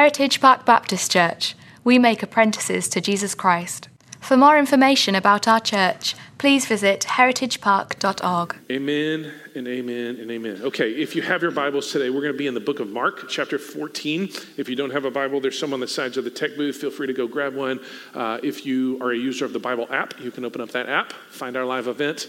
Heritage 0.00 0.40
Park 0.40 0.64
Baptist 0.64 1.12
Church. 1.12 1.54
We 1.84 1.98
make 1.98 2.22
apprentices 2.22 2.88
to 2.88 3.02
Jesus 3.02 3.34
Christ. 3.34 3.90
For 4.18 4.34
more 4.34 4.58
information 4.58 5.14
about 5.14 5.46
our 5.46 5.60
church, 5.60 6.16
please 6.38 6.64
visit 6.64 7.02
heritagepark.org. 7.02 8.56
Amen 8.70 9.30
and 9.54 9.68
amen 9.68 10.16
and 10.16 10.30
amen. 10.30 10.62
Okay, 10.62 10.92
if 10.92 11.14
you 11.14 11.20
have 11.20 11.42
your 11.42 11.50
Bibles 11.50 11.92
today, 11.92 12.08
we're 12.08 12.22
going 12.22 12.32
to 12.32 12.38
be 12.38 12.46
in 12.46 12.54
the 12.54 12.60
book 12.60 12.80
of 12.80 12.88
Mark, 12.88 13.28
chapter 13.28 13.58
14. 13.58 14.30
If 14.56 14.70
you 14.70 14.74
don't 14.74 14.90
have 14.90 15.04
a 15.04 15.10
Bible, 15.10 15.38
there's 15.38 15.58
some 15.58 15.74
on 15.74 15.80
the 15.80 15.86
sides 15.86 16.16
of 16.16 16.24
the 16.24 16.30
tech 16.30 16.56
booth. 16.56 16.76
Feel 16.76 16.90
free 16.90 17.06
to 17.06 17.12
go 17.12 17.28
grab 17.28 17.54
one. 17.54 17.78
Uh, 18.14 18.40
if 18.42 18.64
you 18.64 18.96
are 19.02 19.10
a 19.10 19.18
user 19.18 19.44
of 19.44 19.52
the 19.52 19.58
Bible 19.58 19.86
app, 19.90 20.18
you 20.18 20.30
can 20.30 20.46
open 20.46 20.62
up 20.62 20.70
that 20.70 20.88
app, 20.88 21.12
find 21.12 21.58
our 21.58 21.66
live 21.66 21.88
event. 21.88 22.28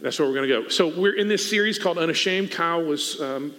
That's 0.00 0.18
where 0.18 0.26
we're 0.26 0.34
going 0.34 0.48
to 0.48 0.62
go. 0.62 0.68
So, 0.70 0.88
we're 0.88 1.16
in 1.16 1.28
this 1.28 1.46
series 1.48 1.78
called 1.78 1.98
Unashamed. 1.98 2.50
Kyle 2.50 2.82
was 2.82 3.20
um, 3.20 3.52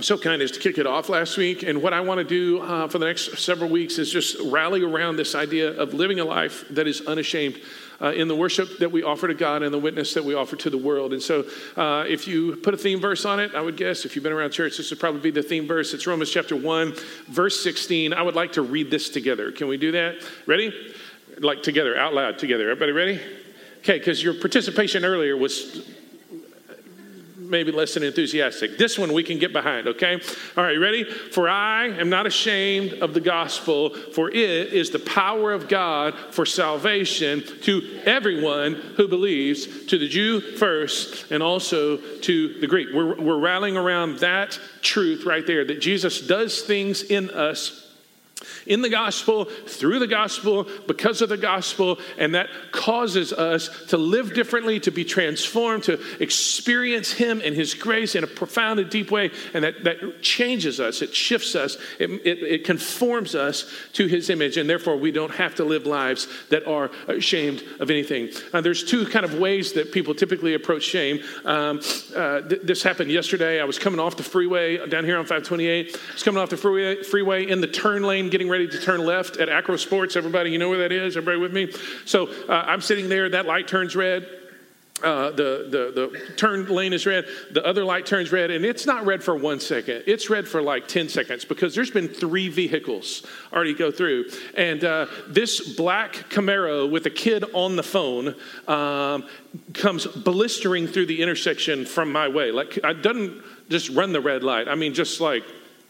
so 0.00 0.16
kind 0.16 0.40
as 0.42 0.50
to 0.52 0.60
kick 0.60 0.78
it 0.78 0.86
off 0.86 1.08
last 1.08 1.36
week. 1.36 1.62
And 1.62 1.82
what 1.82 1.92
I 1.92 2.00
want 2.00 2.18
to 2.18 2.24
do 2.24 2.60
uh, 2.60 2.88
for 2.88 2.98
the 2.98 3.06
next 3.06 3.38
several 3.38 3.70
weeks 3.70 3.98
is 3.98 4.10
just 4.10 4.38
rally 4.40 4.82
around 4.82 5.16
this 5.16 5.34
idea 5.34 5.70
of 5.70 5.94
living 5.94 6.20
a 6.20 6.24
life 6.24 6.64
that 6.70 6.86
is 6.86 7.02
unashamed. 7.02 7.60
Uh, 8.00 8.10
in 8.10 8.26
the 8.26 8.34
worship 8.34 8.78
that 8.78 8.90
we 8.90 9.04
offer 9.04 9.28
to 9.28 9.34
God 9.34 9.62
and 9.62 9.72
the 9.72 9.78
witness 9.78 10.12
that 10.14 10.24
we 10.24 10.34
offer 10.34 10.56
to 10.56 10.70
the 10.70 10.78
world. 10.78 11.12
And 11.12 11.22
so, 11.22 11.44
uh, 11.76 12.04
if 12.08 12.26
you 12.26 12.56
put 12.56 12.74
a 12.74 12.76
theme 12.76 13.00
verse 13.00 13.24
on 13.24 13.38
it, 13.38 13.54
I 13.54 13.60
would 13.60 13.76
guess 13.76 14.04
if 14.04 14.16
you've 14.16 14.24
been 14.24 14.32
around 14.32 14.50
church, 14.50 14.76
this 14.76 14.90
would 14.90 14.98
probably 14.98 15.20
be 15.20 15.30
the 15.30 15.42
theme 15.42 15.68
verse. 15.68 15.94
It's 15.94 16.04
Romans 16.04 16.28
chapter 16.28 16.56
1, 16.56 16.94
verse 17.28 17.62
16. 17.62 18.12
I 18.12 18.22
would 18.22 18.34
like 18.34 18.54
to 18.54 18.62
read 18.62 18.90
this 18.90 19.08
together. 19.08 19.52
Can 19.52 19.68
we 19.68 19.76
do 19.76 19.92
that? 19.92 20.16
Ready? 20.46 20.74
Like 21.38 21.62
together, 21.62 21.96
out 21.96 22.12
loud, 22.12 22.40
together. 22.40 22.70
Everybody 22.70 22.90
ready? 22.90 23.20
Okay, 23.82 23.98
because 23.98 24.20
your 24.20 24.34
participation 24.34 25.04
earlier 25.04 25.36
was 25.36 25.88
maybe 27.52 27.70
less 27.70 27.94
than 27.94 28.02
enthusiastic. 28.02 28.78
This 28.78 28.98
one 28.98 29.12
we 29.12 29.22
can 29.22 29.38
get 29.38 29.52
behind, 29.52 29.86
okay? 29.86 30.20
All 30.56 30.64
right, 30.64 30.78
ready? 30.78 31.04
For 31.04 31.48
I 31.48 31.86
am 31.86 32.10
not 32.10 32.26
ashamed 32.26 32.94
of 32.94 33.14
the 33.14 33.20
gospel, 33.20 33.94
for 33.94 34.30
it 34.30 34.72
is 34.72 34.90
the 34.90 34.98
power 34.98 35.52
of 35.52 35.68
God 35.68 36.14
for 36.30 36.44
salvation 36.44 37.44
to 37.62 38.00
everyone 38.04 38.74
who 38.96 39.06
believes, 39.06 39.86
to 39.86 39.98
the 39.98 40.08
Jew 40.08 40.40
first, 40.40 41.30
and 41.30 41.42
also 41.42 41.98
to 41.98 42.58
the 42.60 42.66
Greek. 42.66 42.88
We're, 42.92 43.14
we're 43.14 43.38
rallying 43.38 43.76
around 43.76 44.18
that 44.18 44.58
truth 44.80 45.24
right 45.24 45.46
there 45.46 45.64
that 45.64 45.80
Jesus 45.80 46.26
does 46.26 46.62
things 46.62 47.02
in 47.02 47.30
us 47.30 47.81
in 48.66 48.82
the 48.82 48.88
gospel, 48.88 49.44
through 49.44 49.98
the 49.98 50.06
gospel, 50.06 50.66
because 50.86 51.22
of 51.22 51.28
the 51.28 51.36
gospel, 51.36 51.98
and 52.18 52.34
that 52.34 52.48
causes 52.70 53.32
us 53.32 53.68
to 53.88 53.96
live 53.96 54.34
differently, 54.34 54.80
to 54.80 54.90
be 54.90 55.04
transformed, 55.04 55.84
to 55.84 56.00
experience 56.20 57.12
Him 57.12 57.40
and 57.44 57.54
His 57.54 57.74
grace 57.74 58.14
in 58.14 58.24
a 58.24 58.26
profound 58.26 58.80
and 58.80 58.90
deep 58.90 59.10
way, 59.10 59.30
and 59.54 59.64
that, 59.64 59.84
that 59.84 60.22
changes 60.22 60.80
us, 60.80 61.02
it 61.02 61.14
shifts 61.14 61.54
us, 61.54 61.76
it, 61.98 62.10
it, 62.10 62.42
it 62.42 62.64
conforms 62.64 63.34
us 63.34 63.70
to 63.94 64.06
His 64.06 64.30
image, 64.30 64.56
and 64.56 64.68
therefore 64.68 64.96
we 64.96 65.10
don't 65.10 65.34
have 65.34 65.54
to 65.56 65.64
live 65.64 65.86
lives 65.86 66.28
that 66.50 66.66
are 66.66 66.90
ashamed 67.08 67.62
of 67.80 67.90
anything. 67.90 68.30
Uh, 68.52 68.60
there's 68.60 68.84
two 68.84 69.06
kind 69.06 69.24
of 69.24 69.38
ways 69.38 69.72
that 69.72 69.92
people 69.92 70.14
typically 70.14 70.54
approach 70.54 70.84
shame. 70.84 71.20
Um, 71.44 71.80
uh, 72.14 72.40
th- 72.42 72.62
this 72.62 72.82
happened 72.82 73.10
yesterday. 73.10 73.60
I 73.60 73.64
was 73.64 73.78
coming 73.78 74.00
off 74.00 74.16
the 74.16 74.22
freeway 74.22 74.86
down 74.88 75.04
here 75.04 75.18
on 75.18 75.24
528. 75.24 75.96
I 75.96 76.12
was 76.12 76.22
coming 76.22 76.40
off 76.40 76.50
the 76.50 76.56
freeway, 76.56 77.02
freeway 77.02 77.48
in 77.48 77.60
the 77.60 77.66
turn 77.66 78.02
lane 78.02 78.30
getting 78.32 78.48
ready 78.48 78.66
to 78.66 78.80
turn 78.80 79.04
left 79.04 79.36
at 79.36 79.50
Acro 79.50 79.76
Sports. 79.76 80.16
Everybody, 80.16 80.50
you 80.50 80.58
know 80.58 80.70
where 80.70 80.78
that 80.78 80.90
is? 80.90 81.18
Everybody 81.18 81.38
with 81.38 81.52
me? 81.52 81.70
So 82.06 82.28
uh, 82.48 82.64
I'm 82.66 82.80
sitting 82.80 83.10
there, 83.10 83.28
that 83.28 83.44
light 83.44 83.68
turns 83.68 83.94
red. 83.94 84.26
Uh, 85.02 85.30
the, 85.30 85.66
the, 85.68 86.10
the 86.10 86.34
turn 86.36 86.66
lane 86.66 86.92
is 86.92 87.04
red, 87.06 87.26
the 87.50 87.64
other 87.66 87.84
light 87.84 88.06
turns 88.06 88.30
red, 88.30 88.52
and 88.52 88.64
it's 88.64 88.86
not 88.86 89.04
red 89.04 89.22
for 89.22 89.36
one 89.36 89.58
second. 89.58 90.04
It's 90.06 90.30
red 90.30 90.46
for 90.46 90.62
like 90.62 90.86
10 90.86 91.08
seconds 91.08 91.44
because 91.44 91.74
there's 91.74 91.90
been 91.90 92.08
three 92.08 92.48
vehicles 92.48 93.26
already 93.52 93.74
go 93.74 93.90
through. 93.90 94.30
And 94.56 94.84
uh, 94.84 95.06
this 95.26 95.74
black 95.74 96.12
Camaro 96.30 96.88
with 96.88 97.04
a 97.04 97.10
kid 97.10 97.44
on 97.52 97.74
the 97.74 97.82
phone 97.82 98.36
um, 98.68 99.26
comes 99.74 100.06
blistering 100.06 100.86
through 100.86 101.06
the 101.06 101.20
intersection 101.20 101.84
from 101.84 102.12
my 102.12 102.28
way. 102.28 102.52
Like, 102.52 102.78
I 102.84 102.92
doesn't 102.92 103.42
just 103.68 103.90
run 103.90 104.12
the 104.12 104.20
red 104.20 104.44
light, 104.44 104.68
I 104.68 104.76
mean, 104.76 104.94
just 104.94 105.20
like 105.20 105.42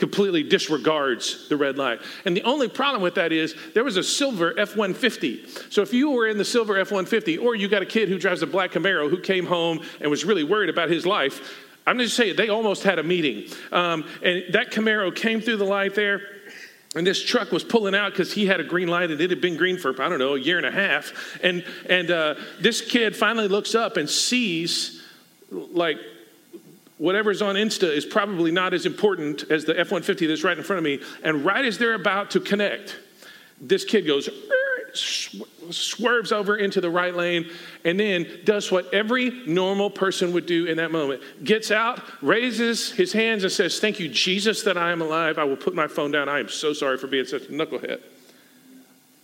completely 0.02 0.42
disregards 0.42 1.48
the 1.48 1.56
red 1.56 1.78
light. 1.78 2.00
And 2.24 2.36
the 2.36 2.42
only 2.42 2.66
problem 2.66 3.04
with 3.04 3.14
that 3.14 3.30
is 3.30 3.54
there 3.72 3.84
was 3.84 3.96
a 3.96 4.02
silver 4.02 4.52
F 4.58 4.70
150. 4.70 5.46
So 5.70 5.80
if 5.80 5.94
you 5.94 6.10
were 6.10 6.26
in 6.26 6.38
the 6.38 6.44
silver 6.44 6.76
F 6.76 6.90
150, 6.90 7.38
or 7.38 7.54
you 7.54 7.68
got 7.68 7.82
a 7.82 7.86
kid 7.86 8.08
who 8.08 8.18
drives 8.18 8.42
a 8.42 8.48
black 8.48 8.72
Camaro 8.72 9.08
who 9.08 9.20
came 9.20 9.46
home 9.46 9.80
and 10.00 10.10
was 10.10 10.24
really 10.24 10.42
worried 10.42 10.70
about 10.70 10.90
his 10.90 11.06
life, 11.06 11.56
I'm 11.86 12.00
just 12.00 12.16
saying 12.16 12.34
they 12.34 12.48
almost 12.48 12.82
had 12.82 12.98
a 12.98 13.04
meeting. 13.04 13.48
Um, 13.70 14.04
and 14.24 14.42
that 14.54 14.72
Camaro 14.72 15.14
came 15.14 15.40
through 15.40 15.58
the 15.58 15.64
light 15.64 15.94
there. 15.94 16.20
And 16.96 17.06
this 17.06 17.22
truck 17.22 17.52
was 17.52 17.62
pulling 17.62 17.94
out 17.94 18.10
because 18.10 18.32
he 18.32 18.46
had 18.46 18.58
a 18.58 18.64
green 18.64 18.88
light 18.88 19.12
and 19.12 19.20
it 19.20 19.30
had 19.30 19.40
been 19.40 19.56
green 19.56 19.78
for, 19.78 19.90
I 20.02 20.08
don't 20.08 20.18
know, 20.18 20.34
a 20.34 20.40
year 20.40 20.56
and 20.56 20.66
a 20.66 20.72
half. 20.72 21.12
And, 21.44 21.64
and 21.88 22.10
uh, 22.10 22.34
this 22.58 22.80
kid 22.80 23.14
finally 23.16 23.46
looks 23.46 23.76
up 23.76 23.96
and 23.96 24.10
sees, 24.10 25.00
like, 25.52 25.98
whatever's 27.02 27.42
on 27.42 27.56
Insta 27.56 27.92
is 27.92 28.06
probably 28.06 28.52
not 28.52 28.72
as 28.72 28.86
important 28.86 29.50
as 29.50 29.64
the 29.64 29.72
F 29.72 29.90
150 29.90 30.26
that's 30.26 30.44
right 30.44 30.56
in 30.56 30.62
front 30.62 30.78
of 30.78 30.84
me. 30.84 31.00
And 31.24 31.44
right 31.44 31.64
as 31.64 31.76
they're 31.76 31.94
about 31.94 32.30
to 32.30 32.40
connect, 32.40 32.96
this 33.60 33.84
kid 33.84 34.06
goes, 34.06 34.28
swerves 34.94 36.30
over 36.30 36.56
into 36.56 36.80
the 36.80 36.90
right 36.90 37.12
lane, 37.12 37.50
and 37.84 37.98
then 37.98 38.28
does 38.44 38.70
what 38.70 38.94
every 38.94 39.30
normal 39.48 39.90
person 39.90 40.32
would 40.32 40.46
do 40.46 40.66
in 40.66 40.76
that 40.76 40.92
moment 40.92 41.22
gets 41.42 41.72
out, 41.72 42.00
raises 42.22 42.92
his 42.92 43.12
hands, 43.12 43.42
and 43.42 43.52
says, 43.52 43.80
Thank 43.80 43.98
you, 43.98 44.08
Jesus, 44.08 44.62
that 44.62 44.76
I 44.76 44.92
am 44.92 45.02
alive. 45.02 45.38
I 45.38 45.44
will 45.44 45.56
put 45.56 45.74
my 45.74 45.88
phone 45.88 46.12
down. 46.12 46.28
I 46.28 46.38
am 46.38 46.48
so 46.48 46.72
sorry 46.72 46.98
for 46.98 47.08
being 47.08 47.24
such 47.24 47.46
a 47.46 47.52
knucklehead. 47.52 48.00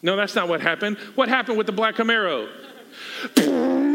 No, 0.02 0.16
that's 0.16 0.34
not 0.34 0.48
what 0.48 0.60
happened. 0.60 0.96
What 1.14 1.28
happened 1.28 1.56
with 1.56 1.66
the 1.66 1.72
black 1.72 1.94
Camaro? 1.94 2.48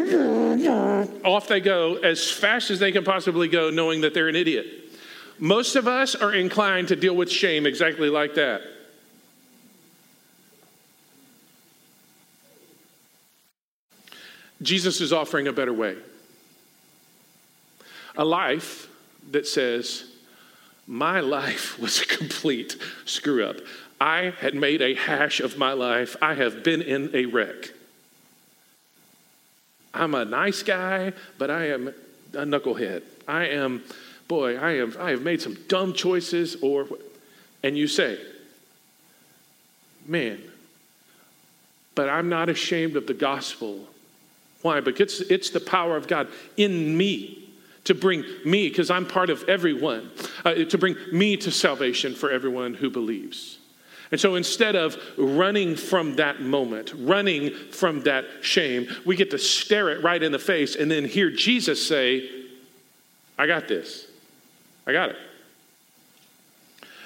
Mm-hmm. 0.04 1.26
off 1.26 1.48
they 1.48 1.60
go 1.60 1.96
as 1.96 2.30
fast 2.30 2.72
as 2.72 2.80
they 2.80 2.92
can 2.92 3.04
possibly 3.04 3.48
go, 3.48 3.70
knowing 3.70 4.02
that 4.02 4.14
they're 4.14 4.28
an 4.28 4.36
idiot. 4.36 4.66
Most 5.40 5.76
of 5.76 5.88
us 5.88 6.16
are 6.16 6.34
inclined 6.34 6.90
to 6.90 6.96
deal 6.96 7.16
with 7.16 7.30
shame 7.30 7.66
exactly 7.66 8.10
like 8.10 8.36
that. 8.36 8.62
Jesus 14.62 15.02
is 15.02 15.12
offering 15.12 15.48
a 15.48 15.54
better 15.54 15.74
way. 15.74 15.98
A 18.16 18.24
life 18.24 18.88
that 19.32 19.48
says, 19.48 20.06
My 20.88 21.20
life 21.20 21.78
was 21.82 22.02
a 22.02 22.06
complete 22.06 22.78
screw 23.06 23.46
up. 23.46 23.58
I 24.00 24.34
had 24.40 24.56
made 24.56 24.82
a 24.82 24.96
hash 24.96 25.40
of 25.40 25.58
my 25.58 25.74
life. 25.74 26.16
I 26.22 26.34
have 26.34 26.64
been 26.64 26.82
in 26.82 27.10
a 27.14 27.26
wreck. 27.26 27.72
I'm 29.94 30.16
a 30.16 30.26
nice 30.26 30.64
guy, 30.64 31.14
but 31.38 31.52
I 31.52 31.68
am 31.68 31.88
a 32.34 32.46
knucklehead. 32.46 33.04
I 33.28 33.46
am, 33.48 33.84
boy, 34.28 34.60
I 34.60 34.74
have, 34.74 34.98
I 34.98 35.12
have 35.12 35.22
made 35.22 35.42
some 35.42 35.56
dumb 35.68 35.94
choices, 35.94 36.58
or, 36.62 36.88
and 37.62 37.78
you 37.78 37.88
say, 37.88 38.20
man, 40.08 40.42
but 41.96 42.10
I'm 42.10 42.30
not 42.30 42.50
ashamed 42.50 42.96
of 42.96 43.06
the 43.06 43.14
gospel. 43.14 43.88
Why? 44.64 44.80
Because 44.80 45.22
it's, 45.22 45.32
it's 45.32 45.50
the 45.52 45.60
power 45.60 45.96
of 45.96 46.08
God 46.08 46.28
in 46.58 46.98
me 46.98 47.50
to 47.84 47.94
bring 47.94 48.24
me, 48.46 48.70
because 48.70 48.90
I'm 48.90 49.06
part 49.06 49.30
of 49.30 49.48
everyone, 49.50 50.10
uh, 50.46 50.54
to 50.54 50.78
bring 50.78 50.96
me 51.12 51.38
to 51.38 51.52
salvation 51.52 52.16
for 52.16 52.32
everyone 52.32 52.74
who 52.74 52.90
believes. 52.90 53.60
And 54.14 54.22
so 54.22 54.36
instead 54.36 54.76
of 54.76 54.96
running 55.18 55.76
from 55.76 56.18
that 56.18 56.40
moment, 56.40 56.94
running 56.96 57.50
from 57.72 58.02
that 58.02 58.26
shame, 58.42 58.88
we 59.08 59.16
get 59.16 59.32
to 59.32 59.40
stare 59.40 59.90
it 59.90 60.04
right 60.04 60.22
in 60.22 60.32
the 60.32 60.38
face 60.38 60.76
and 60.76 60.92
then 60.92 61.04
hear 61.04 61.32
Jesus 61.32 61.84
say, 61.84 62.30
I 63.40 63.48
got 63.48 63.68
this. 63.68 64.06
I 64.86 64.92
got 64.92 65.10
it. 65.10 65.16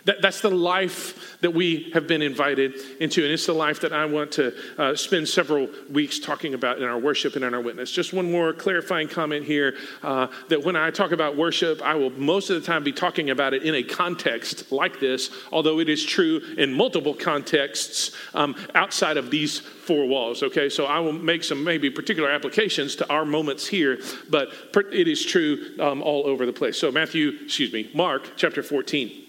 That, 0.08 0.22
that's 0.22 0.40
the 0.40 0.50
life 0.50 1.38
that 1.42 1.52
we 1.52 1.92
have 1.94 2.08
been 2.08 2.22
invited 2.22 2.76
into, 3.02 3.24
and 3.24 3.34
it's 3.34 3.46
the 3.46 3.52
life 3.52 3.82
that 3.82 3.92
I 3.92 4.06
want 4.06 4.32
to 4.34 4.56
uh, 4.78 4.96
spend 4.96 5.28
several 5.28 5.68
weeks 5.92 6.18
talking 6.18 6.54
about 6.54 6.78
in 6.78 6.86
our 6.86 6.98
worship 6.98 7.36
and 7.36 7.44
in 7.44 7.54
our 7.54 7.60
witness. 7.60 7.92
Just 7.92 8.14
one 8.14 8.32
more 8.32 8.54
clarifying 8.54 9.10
comment 9.10 9.46
here 9.46 9.76
uh, 10.04 10.28
that 10.48 10.64
when 10.64 10.78
I 10.78 10.92
talk 10.92 11.12
about 11.12 11.36
worship, 11.36 11.82
I 11.82 11.96
will 11.96 12.10
most 12.12 12.50
of 12.50 12.60
the 12.60 12.66
time 12.66 12.86
be 12.86 12.94
talking 12.94 13.32
about 13.32 13.54
it 13.54 13.64
in 13.64 13.76
a 13.76 13.84
context 13.84 14.72
like 14.72 15.02
this, 15.02 15.30
although 15.52 15.82
it 15.82 15.90
is 15.90 16.06
true 16.06 16.40
in 16.58 16.74
multiple 16.74 17.14
contexts 17.14 18.16
um, 18.34 18.56
outside 18.76 19.18
of 19.18 19.30
these 19.30 19.60
four 19.60 20.08
walls, 20.08 20.42
okay? 20.42 20.70
So 20.70 20.86
I 20.86 21.00
will 21.00 21.12
make 21.12 21.44
some 21.44 21.66
maybe 21.66 21.90
particular 21.90 22.30
applications 22.30 22.96
to 22.96 23.10
our 23.10 23.26
moments 23.26 23.68
here, 23.68 24.00
but 24.30 24.54
it 24.94 25.10
is 25.10 25.26
true 25.26 25.76
um, 25.82 26.02
all 26.02 26.26
over 26.26 26.46
the 26.46 26.54
place. 26.54 26.80
So, 26.80 26.94
Matthew, 26.94 27.34
excuse 27.44 27.74
me, 27.74 27.92
Mark 27.94 28.32
chapter 28.38 28.64
14. 28.64 29.27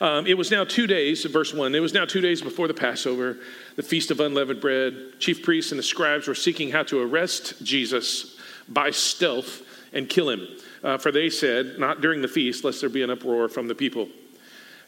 Um, 0.00 0.26
it 0.26 0.36
was 0.36 0.50
now 0.50 0.64
two 0.64 0.86
days, 0.86 1.24
verse 1.24 1.54
1, 1.54 1.74
it 1.74 1.80
was 1.80 1.94
now 1.94 2.04
two 2.04 2.20
days 2.20 2.42
before 2.42 2.68
the 2.68 2.74
Passover, 2.74 3.38
the 3.76 3.82
feast 3.82 4.10
of 4.10 4.20
unleavened 4.20 4.60
bread. 4.60 4.94
Chief 5.18 5.42
priests 5.42 5.72
and 5.72 5.78
the 5.78 5.82
scribes 5.82 6.28
were 6.28 6.34
seeking 6.34 6.70
how 6.70 6.82
to 6.84 7.00
arrest 7.00 7.62
Jesus 7.62 8.36
by 8.68 8.90
stealth 8.90 9.62
and 9.92 10.08
kill 10.08 10.28
him. 10.28 10.46
Uh, 10.82 10.98
for 10.98 11.10
they 11.10 11.30
said, 11.30 11.78
Not 11.78 12.00
during 12.00 12.20
the 12.20 12.28
feast, 12.28 12.64
lest 12.64 12.80
there 12.80 12.90
be 12.90 13.02
an 13.02 13.10
uproar 13.10 13.48
from 13.48 13.68
the 13.68 13.74
people. 13.74 14.08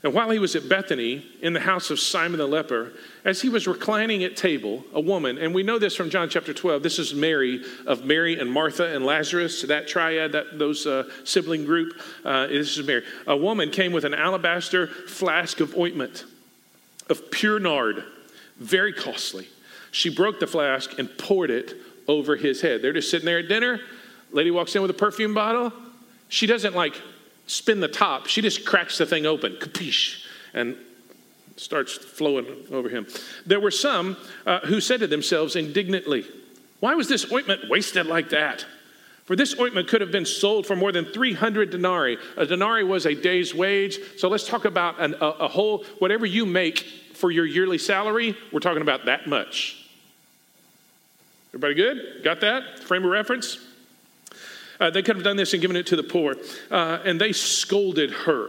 And 0.05 0.15
while 0.15 0.31
he 0.31 0.39
was 0.39 0.55
at 0.55 0.69
Bethany 0.69 1.27
in 1.43 1.53
the 1.53 1.61
house 1.61 1.91
of 1.91 1.99
Simon 1.99 2.39
the 2.39 2.47
leper, 2.47 2.93
as 3.25 3.43
he 3.43 3.49
was 3.49 3.67
reclining 3.67 4.23
at 4.23 4.37
table, 4.37 4.85
a 4.93 5.01
woman, 5.01 5.39
and 5.39 5.53
we 5.53 5.65
know 5.65 5.79
this 5.79 5.97
from 5.97 6.09
John 6.09 6.29
chapter 6.29 6.55
12, 6.55 6.85
this 6.85 7.01
is 7.01 7.15
Mary 7.15 7.65
of 7.85 8.05
Mary 8.05 8.39
and 8.39 8.51
Martha 8.51 8.95
and 8.95 9.05
Lazarus, 9.05 9.63
that 9.63 9.89
triad, 9.89 10.33
that 10.33 10.57
those 10.59 10.87
uh, 10.87 11.11
sibling 11.25 11.65
group, 11.65 12.01
uh, 12.25 12.47
this 12.47 12.79
is 12.79 12.87
Mary. 12.87 13.03
A 13.27 13.37
woman 13.37 13.71
came 13.71 13.93
with 13.93 14.05
an 14.05 14.15
alabaster 14.15 14.87
flask 14.87 15.59
of 15.59 15.77
ointment 15.77 16.25
of 17.11 17.31
pure 17.33 17.59
nard, 17.59 18.05
very 18.59 18.93
costly. 18.93 19.49
She 19.91 20.15
broke 20.15 20.39
the 20.39 20.47
flask 20.47 20.97
and 20.99 21.09
poured 21.19 21.51
it 21.51 21.75
over 22.07 22.37
his 22.37 22.61
head. 22.61 22.83
They're 22.83 22.93
just 22.93 23.11
sitting 23.11 23.27
there 23.27 23.39
at 23.39 23.49
dinner. 23.49 23.81
Lady 24.31 24.51
walks 24.51 24.77
in 24.77 24.83
with 24.83 24.91
a 24.91 24.95
perfume 24.95 25.35
bottle. 25.35 25.73
She 26.29 26.47
doesn't 26.47 26.75
like 26.77 26.95
spin 27.49 27.81
the 27.81 27.89
top. 27.89 28.27
She 28.27 28.41
just 28.41 28.65
cracks 28.65 28.99
the 28.99 29.07
thing 29.07 29.27
open, 29.27 29.55
capiche, 29.55 30.25
and 30.55 30.77
starts 31.57 31.95
flowing 31.95 32.47
over 32.71 32.89
him. 32.89 33.07
There 33.45 33.59
were 33.59 33.73
some 33.73 34.17
uh, 34.47 34.61
who 34.61 34.81
said 34.81 35.01
to 35.01 35.09
themselves 35.09 35.57
indignantly, 35.57 36.25
Why 36.79 36.95
was 36.95 37.09
this 37.09 37.31
ointment 37.33 37.69
wasted 37.69 38.07
like 38.07 38.31
that? 38.31 38.65
For 39.25 39.37
this 39.37 39.59
ointment 39.59 39.89
could 39.89 40.01
have 40.01 40.11
been 40.11 40.25
sold 40.25 40.67
for 40.67 40.75
more 40.75 40.91
than 40.91 41.05
300 41.05 41.69
denarii. 41.69 42.17
A 42.39 42.47
denarii 42.47 42.85
was 42.85 43.05
a 43.05 43.15
day's 43.15 43.55
wage. 43.55 43.99
So 44.17 44.29
let's 44.29 44.47
talk 44.47 44.65
about 44.65 44.99
an, 45.01 45.15
a, 45.21 45.27
a 45.27 45.49
whole, 45.49 45.85
whatever 45.99 46.25
you 46.25 46.47
make 46.47 46.79
for 47.13 47.31
your 47.31 47.45
yearly 47.45 47.77
salary, 47.77 48.37
we're 48.53 48.61
talking 48.61 48.81
about 48.81 49.05
that 49.05 49.27
much. 49.27 49.87
Everybody 51.51 51.75
good? 51.75 52.25
Got 52.25 52.41
that? 52.41 52.79
Frame 52.79 53.05
of 53.05 53.11
reference? 53.11 53.59
Uh, 54.81 54.91
they 54.91 55.03
could 55.03 55.17
have 55.17 55.25
done 55.25 55.37
this 55.37 55.53
and 55.53 55.63
given 55.63 55.77
it 55.77 55.87
to 55.87 55.97
the 55.97 56.03
poor. 56.03 56.37
Uh, 56.71 56.99
and 57.05 57.21
they 57.21 57.33
scolded 57.33 58.11
her. 58.11 58.49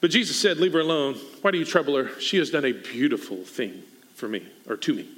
But 0.00 0.10
Jesus 0.10 0.38
said, 0.38 0.58
Leave 0.58 0.72
her 0.72 0.80
alone. 0.80 1.14
Why 1.40 1.50
do 1.50 1.58
you 1.58 1.64
trouble 1.64 1.96
her? 1.96 2.20
She 2.20 2.36
has 2.38 2.50
done 2.50 2.64
a 2.64 2.72
beautiful 2.72 3.38
thing 3.38 3.82
for 4.14 4.28
me, 4.28 4.46
or 4.68 4.76
to 4.76 4.94
me. 4.94 5.08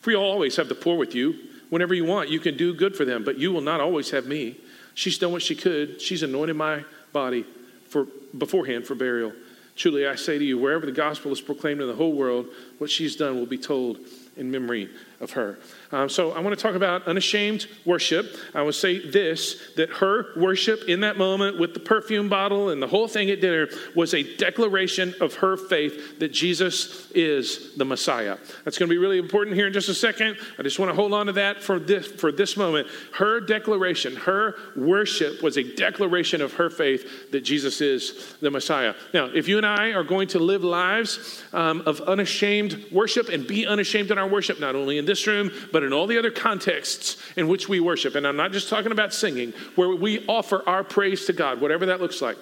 For 0.00 0.10
you 0.10 0.16
always 0.16 0.56
have 0.56 0.68
the 0.68 0.74
poor 0.74 0.96
with 0.96 1.14
you. 1.14 1.36
Whenever 1.70 1.94
you 1.94 2.04
want, 2.04 2.28
you 2.28 2.40
can 2.40 2.56
do 2.56 2.74
good 2.74 2.96
for 2.96 3.04
them, 3.04 3.24
but 3.24 3.38
you 3.38 3.52
will 3.52 3.60
not 3.60 3.80
always 3.80 4.10
have 4.10 4.26
me. 4.26 4.56
She's 4.94 5.18
done 5.18 5.32
what 5.32 5.42
she 5.42 5.54
could. 5.54 6.00
She's 6.00 6.22
anointed 6.22 6.56
my 6.56 6.84
body 7.12 7.44
for 7.88 8.06
beforehand 8.36 8.86
for 8.86 8.94
burial. 8.94 9.32
Truly, 9.74 10.06
I 10.06 10.14
say 10.14 10.38
to 10.38 10.44
you, 10.44 10.58
wherever 10.58 10.86
the 10.86 10.92
gospel 10.92 11.32
is 11.32 11.40
proclaimed 11.40 11.80
in 11.80 11.86
the 11.86 11.94
whole 11.94 12.12
world, 12.12 12.46
what 12.78 12.90
she's 12.90 13.14
done 13.14 13.36
will 13.36 13.46
be 13.46 13.58
told 13.58 13.98
in 14.36 14.50
memory 14.50 14.88
of 15.20 15.32
her. 15.32 15.58
Um, 15.92 16.08
so 16.08 16.32
I 16.32 16.40
want 16.40 16.56
to 16.56 16.62
talk 16.62 16.74
about 16.74 17.06
unashamed 17.06 17.66
worship. 17.84 18.36
I 18.54 18.62
will 18.62 18.72
say 18.72 19.08
this 19.08 19.72
that 19.76 19.88
her 19.90 20.26
worship 20.36 20.88
in 20.88 21.00
that 21.00 21.16
moment 21.16 21.58
with 21.58 21.74
the 21.74 21.80
perfume 21.80 22.28
bottle 22.28 22.70
and 22.70 22.82
the 22.82 22.86
whole 22.86 23.08
thing 23.08 23.30
at 23.30 23.40
dinner 23.40 23.68
was 23.94 24.14
a 24.14 24.36
declaration 24.36 25.14
of 25.20 25.34
her 25.34 25.56
faith 25.56 26.18
that 26.18 26.32
Jesus 26.32 27.10
is 27.12 27.74
the 27.76 27.84
Messiah. 27.84 28.36
That's 28.64 28.78
going 28.78 28.88
to 28.88 28.94
be 28.94 28.98
really 28.98 29.18
important 29.18 29.56
here 29.56 29.66
in 29.66 29.72
just 29.72 29.88
a 29.88 29.94
second. 29.94 30.36
I 30.58 30.62
just 30.62 30.78
want 30.78 30.90
to 30.90 30.94
hold 30.94 31.14
on 31.14 31.26
to 31.26 31.32
that 31.32 31.62
for 31.62 31.78
this, 31.78 32.06
for 32.06 32.30
this 32.30 32.56
moment. 32.56 32.88
Her 33.14 33.40
declaration, 33.40 34.16
her 34.16 34.56
worship 34.76 35.42
was 35.42 35.56
a 35.56 35.74
declaration 35.76 36.42
of 36.42 36.54
her 36.54 36.68
faith 36.68 37.30
that 37.30 37.40
Jesus 37.40 37.80
is 37.80 38.34
the 38.40 38.50
Messiah. 38.50 38.94
Now, 39.14 39.26
if 39.26 39.48
you 39.48 39.56
and 39.56 39.66
I 39.66 39.92
are 39.92 40.04
going 40.04 40.28
to 40.28 40.38
live 40.38 40.64
lives 40.64 41.42
um, 41.52 41.82
of 41.86 42.00
unashamed 42.02 42.86
worship 42.92 43.28
and 43.28 43.46
be 43.46 43.66
unashamed 43.66 44.10
in 44.10 44.18
our 44.18 44.28
worship, 44.28 44.60
not 44.60 44.74
only 44.74 44.98
in 44.98 45.05
this 45.06 45.26
room, 45.26 45.50
but 45.72 45.82
in 45.82 45.92
all 45.92 46.06
the 46.06 46.18
other 46.18 46.30
contexts 46.30 47.16
in 47.36 47.48
which 47.48 47.68
we 47.68 47.80
worship. 47.80 48.14
And 48.14 48.26
I'm 48.26 48.36
not 48.36 48.52
just 48.52 48.68
talking 48.68 48.92
about 48.92 49.14
singing, 49.14 49.52
where 49.74 49.88
we 49.88 50.26
offer 50.26 50.62
our 50.68 50.84
praise 50.84 51.24
to 51.26 51.32
God, 51.32 51.60
whatever 51.60 51.86
that 51.86 52.00
looks 52.00 52.20
like. 52.20 52.36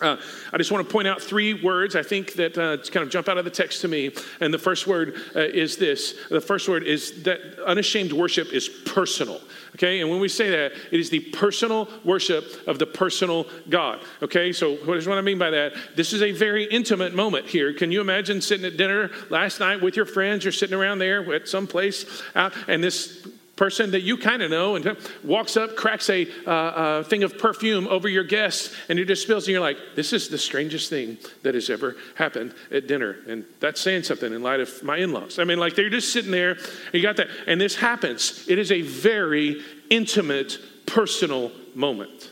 Uh, 0.00 0.16
I 0.52 0.58
just 0.58 0.70
want 0.70 0.86
to 0.86 0.92
point 0.92 1.08
out 1.08 1.20
three 1.20 1.54
words 1.54 1.96
I 1.96 2.04
think 2.04 2.34
that 2.34 2.56
uh, 2.56 2.76
kind 2.90 3.02
of 3.02 3.10
jump 3.10 3.28
out 3.28 3.36
of 3.36 3.44
the 3.44 3.50
text 3.50 3.80
to 3.80 3.88
me. 3.88 4.12
And 4.40 4.54
the 4.54 4.58
first 4.58 4.86
word 4.86 5.16
uh, 5.34 5.40
is 5.40 5.76
this 5.76 6.14
the 6.30 6.40
first 6.40 6.68
word 6.68 6.84
is 6.84 7.24
that 7.24 7.40
unashamed 7.66 8.12
worship 8.12 8.52
is 8.52 8.68
personal. 8.68 9.40
Okay, 9.74 10.00
and 10.00 10.08
when 10.08 10.20
we 10.20 10.28
say 10.28 10.50
that, 10.50 10.72
it 10.90 11.00
is 11.00 11.10
the 11.10 11.20
personal 11.20 11.88
worship 12.04 12.44
of 12.66 12.78
the 12.78 12.86
personal 12.86 13.46
God. 13.68 14.00
Okay, 14.22 14.52
so 14.52 14.76
what 14.76 14.96
is 14.96 15.06
what 15.06 15.18
I 15.18 15.20
mean 15.20 15.38
by 15.38 15.50
that? 15.50 15.74
This 15.94 16.12
is 16.12 16.22
a 16.22 16.32
very 16.32 16.64
intimate 16.64 17.14
moment 17.14 17.46
here. 17.46 17.72
Can 17.74 17.92
you 17.92 18.00
imagine 18.00 18.40
sitting 18.40 18.66
at 18.66 18.76
dinner 18.76 19.10
last 19.30 19.60
night 19.60 19.82
with 19.82 19.96
your 19.96 20.06
friends? 20.06 20.44
You're 20.44 20.52
sitting 20.52 20.78
around 20.78 21.00
there 21.00 21.34
at 21.34 21.48
some 21.48 21.66
place 21.66 22.22
out, 22.34 22.54
and 22.66 22.82
this 22.82 23.26
person 23.58 23.90
that 23.90 24.02
you 24.02 24.16
kind 24.16 24.40
of 24.40 24.50
know 24.52 24.76
and 24.76 24.96
walks 25.24 25.56
up, 25.56 25.74
cracks 25.74 26.08
a 26.10 26.28
uh, 26.46 26.50
uh, 26.50 27.02
thing 27.02 27.24
of 27.24 27.36
perfume 27.36 27.88
over 27.88 28.08
your 28.08 28.22
guests, 28.22 28.72
and 28.88 29.00
it 29.00 29.06
just 29.06 29.22
spills, 29.22 29.46
and 29.46 29.52
you're 29.52 29.60
like, 29.60 29.76
this 29.96 30.12
is 30.12 30.28
the 30.28 30.38
strangest 30.38 30.88
thing 30.88 31.18
that 31.42 31.54
has 31.54 31.68
ever 31.68 31.96
happened 32.14 32.54
at 32.70 32.86
dinner. 32.86 33.16
And 33.26 33.44
that's 33.58 33.80
saying 33.80 34.04
something 34.04 34.32
in 34.32 34.44
light 34.44 34.60
of 34.60 34.82
my 34.84 34.98
in 34.98 35.12
laws. 35.12 35.40
I 35.40 35.44
mean, 35.44 35.58
like 35.58 35.74
they're 35.74 35.90
just 35.90 36.12
sitting 36.12 36.30
there, 36.30 36.56
you 36.92 37.02
got 37.02 37.16
that, 37.16 37.28
and 37.48 37.60
this 37.60 37.74
happens. 37.74 38.46
It 38.48 38.60
is 38.60 38.70
a 38.70 38.82
very 38.82 39.60
intimate, 39.90 40.58
personal 40.86 41.50
moment. 41.74 42.30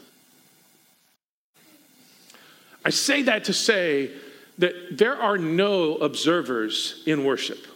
I 2.84 2.90
say 2.90 3.22
that 3.22 3.44
to 3.44 3.52
say 3.52 4.12
that 4.58 4.96
there 4.96 5.20
are 5.20 5.36
no 5.36 5.96
observers 5.96 7.02
in 7.04 7.24
worship, 7.24 7.66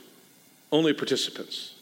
only 0.71 0.93
participants. 0.93 1.75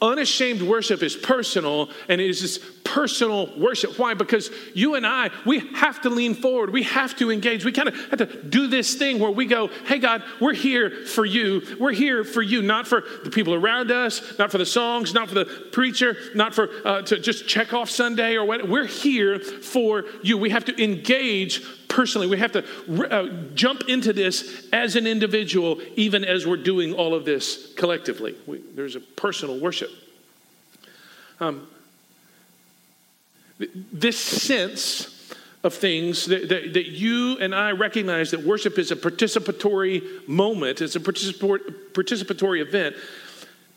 Unashamed 0.00 0.62
worship 0.62 1.02
is 1.02 1.16
personal, 1.16 1.90
and 2.08 2.20
it 2.20 2.28
is 2.28 2.58
personal 2.96 3.50
worship. 3.58 3.98
Why? 3.98 4.14
Because 4.14 4.50
you 4.72 4.94
and 4.94 5.06
I, 5.06 5.28
we 5.44 5.58
have 5.74 6.00
to 6.00 6.08
lean 6.08 6.32
forward. 6.32 6.70
We 6.70 6.82
have 6.84 7.14
to 7.16 7.30
engage. 7.30 7.62
We 7.62 7.70
kind 7.70 7.88
of 7.88 7.94
have 8.08 8.18
to 8.20 8.42
do 8.42 8.68
this 8.68 8.94
thing 8.94 9.18
where 9.18 9.30
we 9.30 9.44
go, 9.44 9.68
hey, 9.84 9.98
God, 9.98 10.22
we're 10.40 10.54
here 10.54 11.04
for 11.04 11.26
you. 11.26 11.76
We're 11.78 11.92
here 11.92 12.24
for 12.24 12.40
you, 12.40 12.62
not 12.62 12.88
for 12.88 13.04
the 13.22 13.28
people 13.28 13.52
around 13.52 13.90
us, 13.90 14.38
not 14.38 14.50
for 14.50 14.56
the 14.56 14.64
songs, 14.64 15.12
not 15.12 15.28
for 15.28 15.34
the 15.34 15.44
preacher, 15.44 16.16
not 16.34 16.54
for 16.54 16.70
uh, 16.86 17.02
to 17.02 17.20
just 17.20 17.46
check 17.46 17.74
off 17.74 17.90
Sunday 17.90 18.34
or 18.34 18.46
what. 18.46 18.66
We're 18.66 18.86
here 18.86 19.40
for 19.40 20.04
you. 20.22 20.38
We 20.38 20.48
have 20.48 20.64
to 20.64 20.82
engage 20.82 21.62
personally. 21.88 22.28
We 22.28 22.38
have 22.38 22.52
to 22.52 22.64
uh, 23.10 23.28
jump 23.54 23.90
into 23.90 24.14
this 24.14 24.68
as 24.72 24.96
an 24.96 25.06
individual, 25.06 25.82
even 25.96 26.24
as 26.24 26.46
we're 26.46 26.56
doing 26.56 26.94
all 26.94 27.12
of 27.12 27.26
this 27.26 27.74
collectively. 27.74 28.36
We, 28.46 28.62
there's 28.74 28.96
a 28.96 29.00
personal 29.00 29.60
worship. 29.60 29.90
Um, 31.40 31.68
this 33.58 34.18
sense 34.18 35.34
of 35.64 35.74
things 35.74 36.26
that, 36.26 36.48
that, 36.48 36.74
that, 36.74 36.86
you 36.86 37.38
and 37.38 37.54
I 37.54 37.72
recognize 37.72 38.30
that 38.30 38.42
worship 38.42 38.78
is 38.78 38.90
a 38.90 38.96
participatory 38.96 40.26
moment, 40.28 40.80
it's 40.80 40.96
a 40.96 41.00
participatory 41.00 42.60
event, 42.60 42.96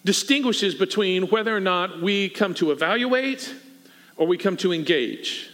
distinguishes 0.05 0.75
between 0.75 1.23
whether 1.29 1.55
or 1.55 1.59
not 1.59 2.01
we 2.01 2.29
come 2.29 2.53
to 2.55 2.71
evaluate 2.71 3.53
or 4.15 4.27
we 4.27 4.37
come 4.37 4.57
to 4.57 4.71
engage. 4.71 5.49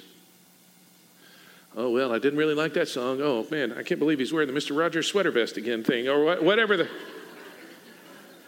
Oh, 1.78 1.90
well, 1.90 2.14
I 2.14 2.20
didn't 2.20 2.40
really 2.40 2.54
like 2.54 2.74
that 2.76 2.88
song. 2.88 3.20
Oh, 3.22 3.46
man, 3.52 3.74
I 3.74 3.84
can't 3.84 4.00
believe 4.00 4.20
he's 4.20 4.32
wearing 4.32 4.52
the 4.52 4.58
Mr. 4.58 4.78
Rogers 4.78 5.08
sweater 5.08 5.32
vest 5.32 5.58
again 5.58 5.84
thing, 5.84 6.08
or 6.08 6.42
whatever 6.42 6.78
the. 6.78 6.90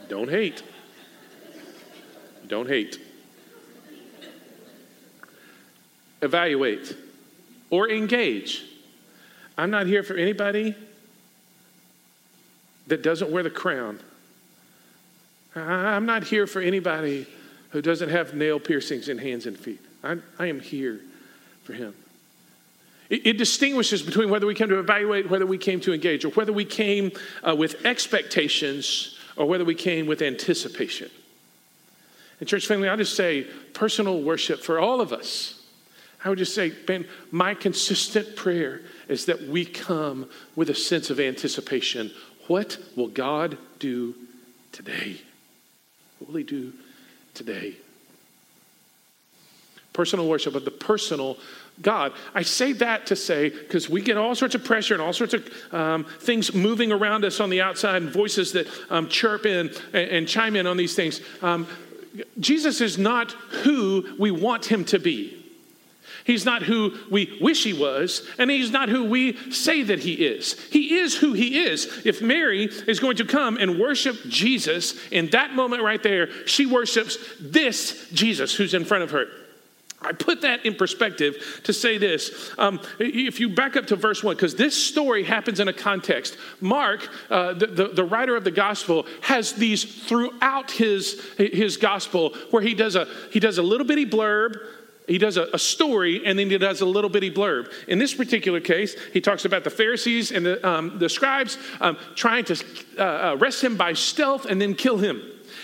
Don't 0.08 0.30
hate. 0.30 0.64
Don't 2.48 2.70
hate. 2.70 3.00
Evaluate 6.22 6.96
or 7.70 7.90
engage. 7.90 8.64
I'm 9.58 9.72
not 9.72 9.88
here 9.88 10.04
for 10.04 10.16
anybody 10.16 10.76
that 12.88 13.04
doesn't 13.04 13.32
wear 13.32 13.44
the 13.44 13.50
crown. 13.50 14.00
I'm 15.56 16.06
not 16.06 16.24
here 16.24 16.48
for 16.48 16.62
anybody 16.62 17.26
who 17.72 17.82
doesn't 17.82 18.10
have 18.10 18.34
nail 18.34 18.60
piercings 18.60 19.10
in 19.10 19.18
hands 19.18 19.46
and 19.46 19.58
feet. 19.58 19.84
I, 20.04 20.18
I 20.40 20.48
am 20.48 20.60
here 20.60 21.02
for 21.64 21.74
him. 21.74 21.94
It, 23.10 23.26
it, 23.26 23.38
distinguishes 23.38 24.02
between 24.02 24.30
whether 24.30 24.46
we 24.46 24.54
came 24.54 24.70
to 24.70 24.80
evaluate, 24.80 25.30
whether 25.30 25.46
we 25.46 25.58
came 25.58 25.80
to 25.82 25.94
engage, 25.94 26.26
or 26.26 26.30
whether 26.30 26.54
we 26.54 26.66
came 26.66 27.12
uh, 27.48 27.56
with 27.56 27.86
expectations 27.86 29.18
or 29.36 29.46
whether 29.46 29.64
we 29.64 29.76
came 29.76 30.08
with 30.08 30.22
anticipation. 30.22 31.10
And, 32.40 32.48
church 32.48 32.68
family, 32.68 32.90
I'll 32.90 32.98
just 32.98 33.16
say 33.16 33.44
personal 33.74 34.22
worship 34.22 34.62
for 34.62 34.80
all 34.80 35.02
of 35.02 35.14
us. 35.14 35.57
I 36.24 36.30
would 36.30 36.38
just 36.38 36.56
say, 36.56 36.72
Ben, 36.72 37.06
my 37.32 37.54
consistent 37.54 38.36
prayer 38.36 38.82
is 39.08 39.26
that 39.26 39.44
we 39.44 39.66
come 39.66 40.30
with 40.56 40.70
a 40.70 40.76
sense 40.76 41.10
of 41.10 41.20
anticipation. 41.20 42.12
What 42.48 42.78
will 42.96 43.08
God 43.08 43.58
do 43.80 44.16
today? 44.72 45.18
What 46.20 46.30
will 46.30 46.38
He 46.38 46.44
do 46.44 46.74
today? 47.34 47.76
Personal 49.94 50.28
worship 50.28 50.56
of 50.56 50.66
the 50.66 50.72
personal 50.72 51.38
God. 51.82 52.14
I 52.34 52.42
say 52.42 52.74
that 52.74 53.08
to 53.08 53.16
say, 53.16 53.50
because 53.50 53.90
we 53.90 54.02
get 54.02 54.18
all 54.18 54.34
sorts 54.34 54.56
of 54.56 54.64
pressure 54.64 54.96
and 54.96 55.02
all 55.02 55.14
sorts 55.14 55.34
of 55.34 55.48
um, 55.72 56.06
things 56.06 56.54
moving 56.54 56.92
around 56.92 57.24
us 57.24 57.40
on 57.40 57.50
the 57.50 57.62
outside 57.62 58.02
and 58.02 58.12
voices 58.12 58.54
that 58.54 58.68
um, 58.90 59.08
chirp 59.10 59.46
in 59.46 59.70
and, 59.94 60.10
and, 60.10 60.28
chime 60.28 60.56
in 60.56 60.66
on 60.66 60.78
these 60.78 60.96
things. 60.96 61.22
Um, 61.44 61.68
Jesus 62.40 62.82
is 62.82 62.98
not 62.98 63.32
who 63.64 64.16
we 64.18 64.32
want 64.32 64.66
him 64.66 64.86
to 64.86 64.98
be. 64.98 65.37
He's 66.28 66.44
not 66.44 66.62
who 66.62 66.94
we 67.10 67.38
wish 67.40 67.64
he 67.64 67.72
was, 67.72 68.28
and 68.38 68.52
he's 68.52 68.70
not 68.70 68.90
who 68.90 69.06
we 69.06 69.38
say 69.50 69.82
that 69.84 70.00
he 70.00 70.14
is. 70.14 70.60
He 70.70 70.98
is 70.98 71.16
who 71.16 71.32
he 71.32 71.60
is. 71.60 72.02
If 72.06 72.22
Mary 72.22 72.66
is 72.66 73.00
going 73.00 73.16
to 73.18 73.26
come 73.26 73.56
and 73.56 73.80
worship 73.80 74.18
Jesus 74.28 75.08
in 75.08 75.30
that 75.30 75.54
moment 75.54 75.84
right 75.84 76.04
there, 76.04 76.30
she 76.46 76.66
worships 76.66 77.18
this 77.40 78.10
Jesus 78.12 78.54
who's 78.54 78.74
in 78.74 78.84
front 78.84 79.06
of 79.06 79.12
her. 79.12 79.28
I 80.02 80.12
put 80.12 80.42
that 80.42 80.66
in 80.66 80.76
perspective 80.76 81.62
to 81.64 81.74
say 81.74 81.98
this. 81.98 82.52
Um, 82.58 82.82
if 83.00 83.40
you 83.40 83.50
back 83.50 83.78
up 83.78 83.88
to 83.88 83.96
verse 83.96 84.22
1, 84.22 84.36
because 84.36 84.54
this 84.54 84.76
story 84.76 85.24
happens 85.24 85.62
in 85.62 85.70
a 85.70 85.74
context. 85.74 86.38
Mark, 86.60 87.08
uh, 87.30 87.54
the, 87.54 87.68
the, 87.68 87.88
the, 87.88 88.04
writer 88.04 88.36
of 88.36 88.44
the 88.44 88.52
gospel, 88.52 89.08
has 89.22 89.54
these 89.54 89.84
throughout 90.06 90.70
his, 90.72 91.20
his 91.38 91.78
gospel 91.78 92.36
where 92.52 92.62
he 92.62 92.76
does, 92.76 92.96
a, 92.96 93.08
he 93.32 93.40
does 93.40 93.58
a 93.58 93.64
little 93.64 93.88
bitty 93.88 94.06
blurb 94.06 94.58
he 95.08 95.18
does 95.18 95.38
a, 95.38 95.48
a, 95.54 95.60
story 95.60 96.26
and 96.26 96.38
then 96.38 96.50
he 96.50 96.58
does 96.58 96.82
a 96.82 96.86
little 96.86 97.10
bitty 97.10 97.32
blurb. 97.32 97.72
In 97.88 97.98
this 97.98 98.14
particular 98.14 98.60
case, 98.60 98.96
he 99.14 99.22
talks 99.22 99.46
about 99.46 99.64
the 99.64 99.70
Pharisees 99.70 100.32
and 100.32 100.46
the, 100.46 100.68
um, 100.68 101.00
the 101.00 101.10
scribes 101.10 101.58
um, 101.80 101.98
trying 102.16 102.44
to 102.46 102.64
uh, 103.00 103.36
arrest 103.40 103.64
him 103.64 103.78
by 103.78 103.94
stealth 103.94 104.46
and 104.46 104.62
then 104.62 104.76
kill 104.76 104.98
him. 104.98 105.22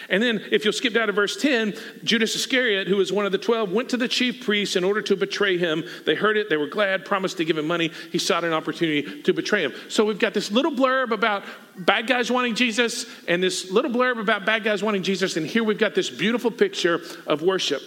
And 0.09 0.21
then, 0.21 0.43
if 0.51 0.63
you'll 0.63 0.73
skip 0.73 0.93
down 0.93 1.07
to 1.07 1.13
verse 1.13 1.41
10, 1.41 1.73
Judas 2.03 2.35
Iscariot, 2.35 2.87
who 2.87 2.97
was 2.97 3.11
one 3.11 3.25
of 3.25 3.31
the 3.31 3.37
12, 3.37 3.71
went 3.71 3.89
to 3.89 3.97
the 3.97 4.07
chief 4.07 4.45
priests 4.45 4.75
in 4.75 4.83
order 4.83 5.01
to 5.01 5.15
betray 5.15 5.57
him. 5.57 5.83
They 6.05 6.15
heard 6.15 6.37
it, 6.37 6.49
they 6.49 6.57
were 6.57 6.67
glad, 6.67 7.05
promised 7.05 7.37
to 7.37 7.45
give 7.45 7.57
him 7.57 7.67
money. 7.67 7.91
He 8.11 8.17
sought 8.17 8.43
an 8.43 8.53
opportunity 8.53 9.21
to 9.23 9.33
betray 9.33 9.63
him. 9.63 9.73
So, 9.89 10.05
we've 10.05 10.19
got 10.19 10.33
this 10.33 10.51
little 10.51 10.71
blurb 10.71 11.11
about 11.11 11.43
bad 11.77 12.07
guys 12.07 12.31
wanting 12.31 12.55
Jesus, 12.55 13.05
and 13.27 13.41
this 13.41 13.71
little 13.71 13.91
blurb 13.91 14.19
about 14.19 14.45
bad 14.45 14.63
guys 14.63 14.83
wanting 14.83 15.03
Jesus. 15.03 15.37
And 15.37 15.45
here 15.45 15.63
we've 15.63 15.79
got 15.79 15.95
this 15.95 16.09
beautiful 16.09 16.51
picture 16.51 17.01
of 17.25 17.41
worship. 17.41 17.81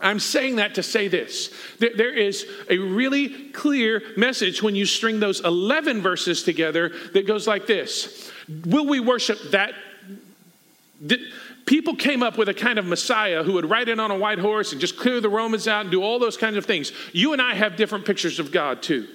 I'm 0.00 0.20
saying 0.20 0.56
that 0.56 0.74
to 0.74 0.82
say 0.82 1.08
this. 1.08 1.52
There 1.78 2.12
is 2.12 2.46
a 2.68 2.76
really 2.76 3.50
clear 3.50 4.02
message 4.16 4.62
when 4.62 4.74
you 4.74 4.84
string 4.84 5.20
those 5.20 5.40
11 5.40 6.02
verses 6.02 6.42
together 6.42 6.92
that 7.14 7.26
goes 7.26 7.46
like 7.46 7.66
this 7.66 8.30
Will 8.64 8.86
we 8.86 9.00
worship 9.00 9.38
that? 9.50 9.74
People 11.66 11.96
came 11.96 12.22
up 12.22 12.38
with 12.38 12.48
a 12.48 12.54
kind 12.54 12.78
of 12.78 12.86
Messiah 12.86 13.42
who 13.42 13.54
would 13.54 13.68
ride 13.68 13.88
in 13.88 13.98
on 13.98 14.10
a 14.10 14.16
white 14.16 14.38
horse 14.38 14.72
and 14.72 14.80
just 14.80 14.96
clear 14.96 15.20
the 15.20 15.28
Romans 15.28 15.66
out 15.66 15.82
and 15.82 15.90
do 15.90 16.02
all 16.02 16.18
those 16.18 16.36
kinds 16.36 16.56
of 16.56 16.64
things. 16.64 16.92
You 17.12 17.32
and 17.32 17.42
I 17.42 17.54
have 17.54 17.76
different 17.76 18.04
pictures 18.04 18.38
of 18.38 18.52
God 18.52 18.82
too. 18.82 19.08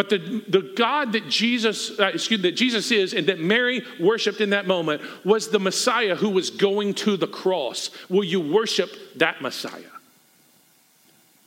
But 0.00 0.08
the, 0.08 0.42
the 0.48 0.72
God 0.76 1.12
that 1.12 1.28
Jesus, 1.28 2.00
uh, 2.00 2.06
excuse, 2.06 2.40
that 2.40 2.56
Jesus 2.56 2.90
is 2.90 3.12
and 3.12 3.26
that 3.26 3.38
Mary 3.38 3.82
worshiped 4.00 4.40
in 4.40 4.48
that 4.48 4.66
moment 4.66 5.02
was 5.26 5.50
the 5.50 5.58
Messiah 5.58 6.14
who 6.14 6.30
was 6.30 6.48
going 6.48 6.94
to 6.94 7.18
the 7.18 7.26
cross. 7.26 7.90
Will 8.08 8.24
you 8.24 8.40
worship 8.40 8.88
that 9.16 9.42
Messiah? 9.42 9.82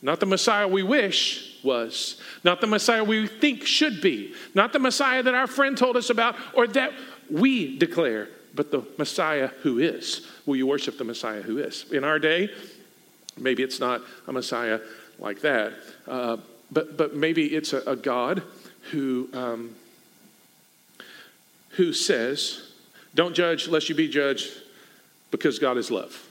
Not 0.02 0.20
the 0.20 0.26
Messiah 0.26 0.68
we 0.68 0.84
wish 0.84 1.58
was, 1.64 2.22
not 2.44 2.60
the 2.60 2.68
Messiah 2.68 3.02
we 3.02 3.26
think 3.26 3.66
should 3.66 4.00
be, 4.00 4.34
not 4.54 4.72
the 4.72 4.78
Messiah 4.78 5.24
that 5.24 5.34
our 5.34 5.48
friend 5.48 5.76
told 5.76 5.96
us 5.96 6.08
about 6.08 6.36
or 6.52 6.68
that 6.68 6.92
we 7.28 7.76
declare, 7.76 8.28
but 8.54 8.70
the 8.70 8.86
Messiah 8.98 9.48
who 9.62 9.80
is. 9.80 10.28
Will 10.46 10.54
you 10.54 10.68
worship 10.68 10.96
the 10.96 11.02
Messiah 11.02 11.42
who 11.42 11.58
is? 11.58 11.86
In 11.90 12.04
our 12.04 12.20
day, 12.20 12.50
maybe 13.36 13.64
it's 13.64 13.80
not 13.80 14.00
a 14.28 14.32
Messiah 14.32 14.78
like 15.18 15.40
that. 15.40 15.72
Uh, 16.06 16.36
but, 16.70 16.96
but 16.96 17.14
maybe 17.14 17.46
it's 17.46 17.72
a, 17.72 17.80
a 17.80 17.96
God 17.96 18.42
who, 18.90 19.28
um, 19.32 19.74
who 21.70 21.92
says, 21.92 22.70
Don't 23.14 23.34
judge 23.34 23.68
lest 23.68 23.88
you 23.88 23.94
be 23.94 24.08
judged 24.08 24.50
because 25.30 25.58
God 25.58 25.76
is 25.76 25.90
love. 25.90 26.28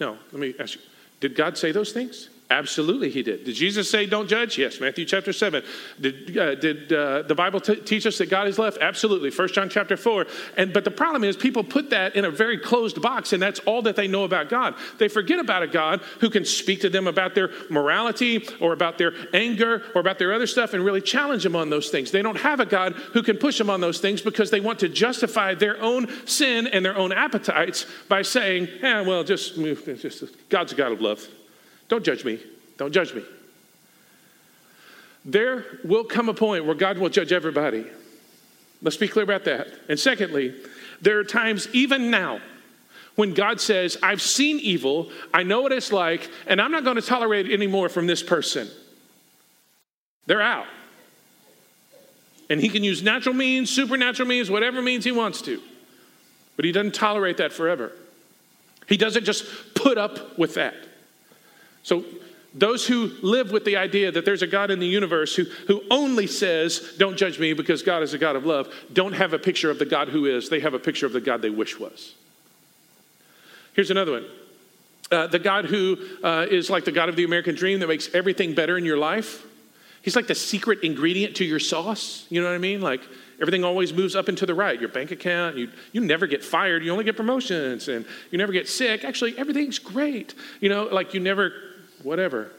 No, 0.00 0.18
let 0.32 0.40
me 0.40 0.54
ask 0.58 0.74
you 0.74 0.80
did 1.20 1.36
God 1.36 1.56
say 1.56 1.72
those 1.72 1.92
things? 1.92 2.28
Absolutely, 2.54 3.10
he 3.10 3.24
did. 3.24 3.42
Did 3.42 3.56
Jesus 3.56 3.90
say, 3.90 4.06
don't 4.06 4.28
judge? 4.28 4.56
Yes, 4.58 4.78
Matthew 4.78 5.04
chapter 5.04 5.32
7. 5.32 5.64
Did, 6.00 6.38
uh, 6.38 6.54
did 6.54 6.92
uh, 6.92 7.22
the 7.22 7.34
Bible 7.34 7.58
t- 7.58 7.74
teach 7.74 8.06
us 8.06 8.16
that 8.18 8.30
God 8.30 8.46
is 8.46 8.60
love? 8.60 8.78
Absolutely, 8.80 9.30
1 9.30 9.48
John 9.48 9.68
chapter 9.68 9.96
4. 9.96 10.24
And, 10.56 10.72
but 10.72 10.84
the 10.84 10.92
problem 10.92 11.24
is, 11.24 11.36
people 11.36 11.64
put 11.64 11.90
that 11.90 12.14
in 12.14 12.24
a 12.24 12.30
very 12.30 12.56
closed 12.56 13.02
box, 13.02 13.32
and 13.32 13.42
that's 13.42 13.58
all 13.60 13.82
that 13.82 13.96
they 13.96 14.06
know 14.06 14.22
about 14.22 14.50
God. 14.50 14.76
They 14.98 15.08
forget 15.08 15.40
about 15.40 15.64
a 15.64 15.66
God 15.66 16.00
who 16.20 16.30
can 16.30 16.44
speak 16.44 16.80
to 16.82 16.88
them 16.88 17.08
about 17.08 17.34
their 17.34 17.50
morality 17.70 18.46
or 18.60 18.72
about 18.72 18.98
their 18.98 19.14
anger 19.34 19.82
or 19.92 20.00
about 20.00 20.20
their 20.20 20.32
other 20.32 20.46
stuff 20.46 20.74
and 20.74 20.84
really 20.84 21.00
challenge 21.00 21.42
them 21.42 21.56
on 21.56 21.70
those 21.70 21.90
things. 21.90 22.12
They 22.12 22.22
don't 22.22 22.38
have 22.38 22.60
a 22.60 22.66
God 22.66 22.92
who 22.92 23.24
can 23.24 23.36
push 23.36 23.58
them 23.58 23.68
on 23.68 23.80
those 23.80 23.98
things 23.98 24.22
because 24.22 24.52
they 24.52 24.60
want 24.60 24.78
to 24.78 24.88
justify 24.88 25.54
their 25.54 25.82
own 25.82 26.06
sin 26.28 26.68
and 26.68 26.84
their 26.84 26.96
own 26.96 27.10
appetites 27.10 27.84
by 28.08 28.22
saying, 28.22 28.68
yeah, 28.80 29.00
well, 29.00 29.24
just, 29.24 29.56
just 29.56 30.48
God's 30.48 30.72
a 30.72 30.76
God 30.76 30.92
of 30.92 31.00
love. 31.00 31.26
Don't 31.94 32.04
judge 32.04 32.24
me. 32.24 32.40
Don't 32.76 32.92
judge 32.92 33.14
me. 33.14 33.22
There 35.24 35.64
will 35.84 36.02
come 36.02 36.28
a 36.28 36.34
point 36.34 36.64
where 36.64 36.74
God 36.74 36.98
will 36.98 37.08
judge 37.08 37.30
everybody. 37.30 37.86
Let's 38.82 38.96
be 38.96 39.06
clear 39.06 39.22
about 39.22 39.44
that. 39.44 39.68
And 39.88 39.96
secondly, 39.96 40.56
there 41.00 41.20
are 41.20 41.24
times, 41.24 41.68
even 41.72 42.10
now, 42.10 42.40
when 43.14 43.32
God 43.32 43.60
says, 43.60 43.96
I've 44.02 44.20
seen 44.20 44.58
evil, 44.58 45.08
I 45.32 45.44
know 45.44 45.60
what 45.60 45.70
it's 45.70 45.92
like, 45.92 46.28
and 46.48 46.60
I'm 46.60 46.72
not 46.72 46.82
going 46.82 46.96
to 46.96 47.02
tolerate 47.02 47.48
it 47.48 47.54
anymore 47.54 47.88
from 47.88 48.08
this 48.08 48.24
person. 48.24 48.68
They're 50.26 50.42
out. 50.42 50.66
And 52.50 52.60
he 52.60 52.70
can 52.70 52.82
use 52.82 53.04
natural 53.04 53.36
means, 53.36 53.70
supernatural 53.70 54.28
means, 54.28 54.50
whatever 54.50 54.82
means 54.82 55.04
he 55.04 55.12
wants 55.12 55.42
to. 55.42 55.62
But 56.56 56.64
he 56.64 56.72
doesn't 56.72 56.96
tolerate 56.96 57.36
that 57.36 57.52
forever. 57.52 57.92
He 58.88 58.96
doesn't 58.96 59.24
just 59.24 59.44
put 59.76 59.96
up 59.96 60.36
with 60.36 60.54
that. 60.54 60.74
So, 61.84 62.04
those 62.56 62.86
who 62.86 63.10
live 63.20 63.50
with 63.50 63.64
the 63.64 63.76
idea 63.76 64.12
that 64.12 64.24
there's 64.24 64.42
a 64.42 64.46
God 64.46 64.70
in 64.70 64.78
the 64.78 64.86
universe 64.86 65.34
who, 65.34 65.44
who 65.66 65.82
only 65.90 66.28
says, 66.28 66.94
Don't 66.98 67.16
judge 67.16 67.38
me 67.38 67.52
because 67.52 67.82
God 67.82 68.02
is 68.02 68.14
a 68.14 68.18
God 68.18 68.36
of 68.36 68.46
love, 68.46 68.72
don't 68.92 69.12
have 69.12 69.32
a 69.32 69.38
picture 69.38 69.70
of 69.70 69.78
the 69.78 69.84
God 69.84 70.08
who 70.08 70.26
is. 70.26 70.48
They 70.48 70.60
have 70.60 70.74
a 70.74 70.78
picture 70.78 71.06
of 71.06 71.12
the 71.12 71.20
God 71.20 71.42
they 71.42 71.50
wish 71.50 71.78
was. 71.78 72.14
Here's 73.74 73.90
another 73.90 74.12
one 74.12 74.24
uh, 75.10 75.26
the 75.26 75.38
God 75.38 75.66
who 75.66 75.98
uh, 76.22 76.46
is 76.50 76.70
like 76.70 76.84
the 76.84 76.92
God 76.92 77.08
of 77.08 77.16
the 77.16 77.24
American 77.24 77.54
dream 77.54 77.80
that 77.80 77.88
makes 77.88 78.12
everything 78.14 78.54
better 78.54 78.78
in 78.78 78.84
your 78.84 78.96
life. 78.96 79.44
He's 80.02 80.16
like 80.16 80.26
the 80.26 80.34
secret 80.34 80.82
ingredient 80.82 81.36
to 81.36 81.44
your 81.44 81.58
sauce. 81.58 82.26
You 82.28 82.40
know 82.40 82.48
what 82.48 82.54
I 82.54 82.58
mean? 82.58 82.80
Like 82.80 83.00
everything 83.40 83.64
always 83.64 83.92
moves 83.92 84.14
up 84.14 84.28
and 84.28 84.36
to 84.38 84.46
the 84.46 84.54
right. 84.54 84.78
Your 84.78 84.90
bank 84.90 85.10
account, 85.10 85.56
you, 85.56 85.70
you 85.92 86.02
never 86.02 86.26
get 86.26 86.44
fired. 86.44 86.84
You 86.84 86.92
only 86.92 87.04
get 87.04 87.16
promotions 87.16 87.88
and 87.88 88.04
you 88.30 88.38
never 88.38 88.52
get 88.52 88.68
sick. 88.68 89.02
Actually, 89.04 89.36
everything's 89.38 89.78
great. 89.78 90.34
You 90.60 90.68
know, 90.68 90.84
like 90.84 91.14
you 91.14 91.20
never 91.20 91.52
whatever. 92.04 92.50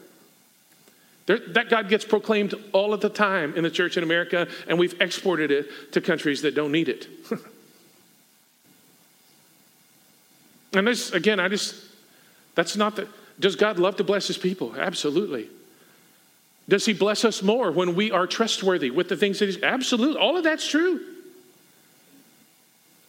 There, 1.26 1.38
that 1.48 1.68
God 1.68 1.88
gets 1.88 2.04
proclaimed 2.04 2.54
all 2.72 2.94
of 2.94 3.00
the 3.00 3.08
time 3.08 3.54
in 3.56 3.64
the 3.64 3.70
church 3.70 3.96
in 3.96 4.02
America, 4.02 4.48
and 4.68 4.78
we've 4.78 5.00
exported 5.00 5.50
it 5.50 5.92
to 5.92 6.00
countries 6.00 6.42
that 6.42 6.54
don't 6.54 6.70
need 6.70 6.88
it. 6.88 7.08
and 10.72 10.86
this, 10.86 11.12
again, 11.12 11.40
I 11.40 11.48
just, 11.48 11.74
that's 12.54 12.76
not 12.76 12.96
the, 12.96 13.08
does 13.40 13.56
God 13.56 13.78
love 13.78 13.96
to 13.96 14.04
bless 14.04 14.28
his 14.28 14.38
people? 14.38 14.74
Absolutely. 14.78 15.48
Does 16.68 16.86
he 16.86 16.92
bless 16.92 17.24
us 17.24 17.42
more 17.42 17.70
when 17.70 17.94
we 17.94 18.10
are 18.10 18.26
trustworthy 18.26 18.90
with 18.90 19.08
the 19.08 19.16
things 19.16 19.38
that 19.40 19.46
he's, 19.46 19.62
absolutely. 19.62 20.20
All 20.20 20.36
of 20.36 20.44
that's 20.44 20.68
true. 20.68 21.00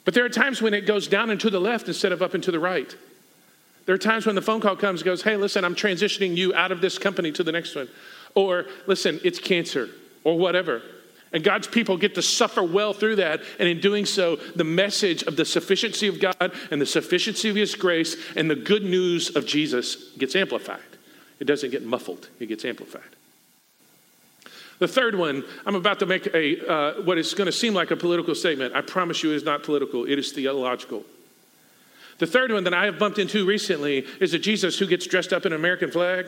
But 0.06 0.14
there 0.14 0.26
are 0.26 0.30
times 0.30 0.62
when 0.62 0.74
it 0.74 0.86
goes 0.86 1.08
down 1.08 1.30
and 1.30 1.40
to 1.42 1.50
the 1.50 1.60
left 1.60 1.88
instead 1.88 2.12
of 2.12 2.22
up 2.22 2.34
and 2.34 2.44
to 2.44 2.52
the 2.52 2.60
right. 2.60 2.96
There 3.88 3.96
are 3.96 3.98
times 3.98 4.26
when 4.26 4.36
the 4.36 4.42
phone 4.42 4.60
call 4.60 4.76
comes 4.76 5.02
goes, 5.02 5.24
hey, 5.24 5.38
listen, 5.38 5.64
I'm 5.64 5.74
transitioning 5.74 6.36
you 6.36 6.54
out 6.54 6.74
of 6.74 6.82
this 6.82 7.00
company 7.00 7.32
to 7.32 7.44
the 7.44 7.54
next 7.54 7.74
one. 7.74 7.88
Or, 8.36 8.66
listen, 8.86 9.20
it's 9.24 9.40
cancer, 9.40 9.90
or 10.26 10.38
whatever. 10.38 10.82
And 11.32 11.42
God's 11.42 11.68
people 11.68 11.96
get 11.96 12.14
to 12.16 12.22
suffer 12.22 12.62
well 12.62 12.92
through 12.92 13.16
that. 13.16 13.42
And 13.60 13.70
in 13.70 13.80
doing 13.80 14.06
so, 14.06 14.36
the 14.36 14.66
message 14.66 15.24
of 15.24 15.38
the 15.38 15.46
sufficiency 15.46 16.08
of 16.08 16.20
God 16.20 16.52
and 16.70 16.82
the 16.82 16.86
sufficiency 16.86 17.48
of 17.48 17.56
His 17.56 17.76
grace 17.76 18.18
and 18.36 18.50
the 18.50 18.56
good 18.56 18.84
news 18.84 19.34
of 19.38 19.46
Jesus 19.46 20.12
gets 20.18 20.36
amplified. 20.36 20.82
It 21.40 21.46
doesn't 21.46 21.72
get 21.72 21.86
muffled, 21.86 22.28
it 22.42 22.48
gets 22.48 22.66
amplified. 22.66 23.02
The 24.80 24.88
third 24.88 25.16
one, 25.16 25.46
I'm 25.66 25.76
about 25.76 26.00
to 26.00 26.06
make 26.06 26.28
a 26.28 26.72
uh, 26.72 27.02
what 27.04 27.18
is 27.18 27.34
going 27.34 27.48
to 27.48 27.54
seem 27.54 27.74
like 27.74 27.90
a 27.92 27.96
political 27.96 28.36
statement. 28.36 28.76
I 28.76 28.82
promise 28.82 29.24
you, 29.24 29.32
it 29.32 29.36
is 29.36 29.44
not 29.44 29.64
political, 29.64 30.04
it 30.04 30.20
is 30.20 30.34
theological. 30.34 31.04
The 32.20 32.28
third 32.28 32.52
one 32.52 32.64
that 32.64 32.74
I 32.74 32.86
have 32.86 32.98
bumped 32.98 33.20
into 33.20 33.46
recently 33.46 34.06
is 34.20 34.34
a 34.34 34.40
Jesus 34.40 34.80
who 34.80 34.88
gets 34.88 35.06
dressed 35.06 35.34
up 35.34 35.46
in 35.46 35.54
an 35.54 35.60
American 35.60 35.92
flag. 35.92 36.28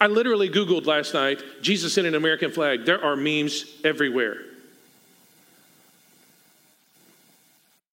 I 0.00 0.06
literally 0.06 0.48
Googled 0.48 0.86
last 0.86 1.12
night 1.12 1.42
Jesus 1.60 1.98
in 1.98 2.06
an 2.06 2.14
American 2.14 2.50
flag. 2.50 2.86
There 2.86 3.02
are 3.04 3.16
memes 3.16 3.66
everywhere. 3.84 4.38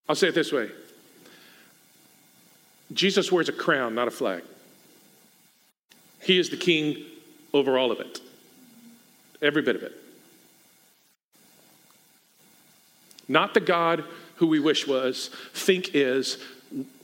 I'll 0.08 0.16
say 0.16 0.30
it 0.30 0.36
this 0.36 0.54
way 0.54 0.70
Jesus 2.94 3.32
wears 3.32 3.50
a 3.50 3.54
crown, 3.54 3.94
not 3.94 4.08
a 4.08 4.12
flag. 4.12 4.44
He 6.22 6.40
is 6.40 6.50
the 6.50 6.58
king 6.58 7.04
over 7.54 7.78
all 7.78 7.92
of 7.92 8.00
it, 8.00 8.22
every 9.42 9.62
bit 9.62 9.76
of 9.76 9.84
it. 9.84 9.94
Not 13.28 13.54
the 13.54 13.60
God 13.60 14.06
who 14.38 14.48
we 14.48 14.60
wish 14.60 14.88
was, 14.88 15.30
think 15.54 15.92
is, 15.94 16.38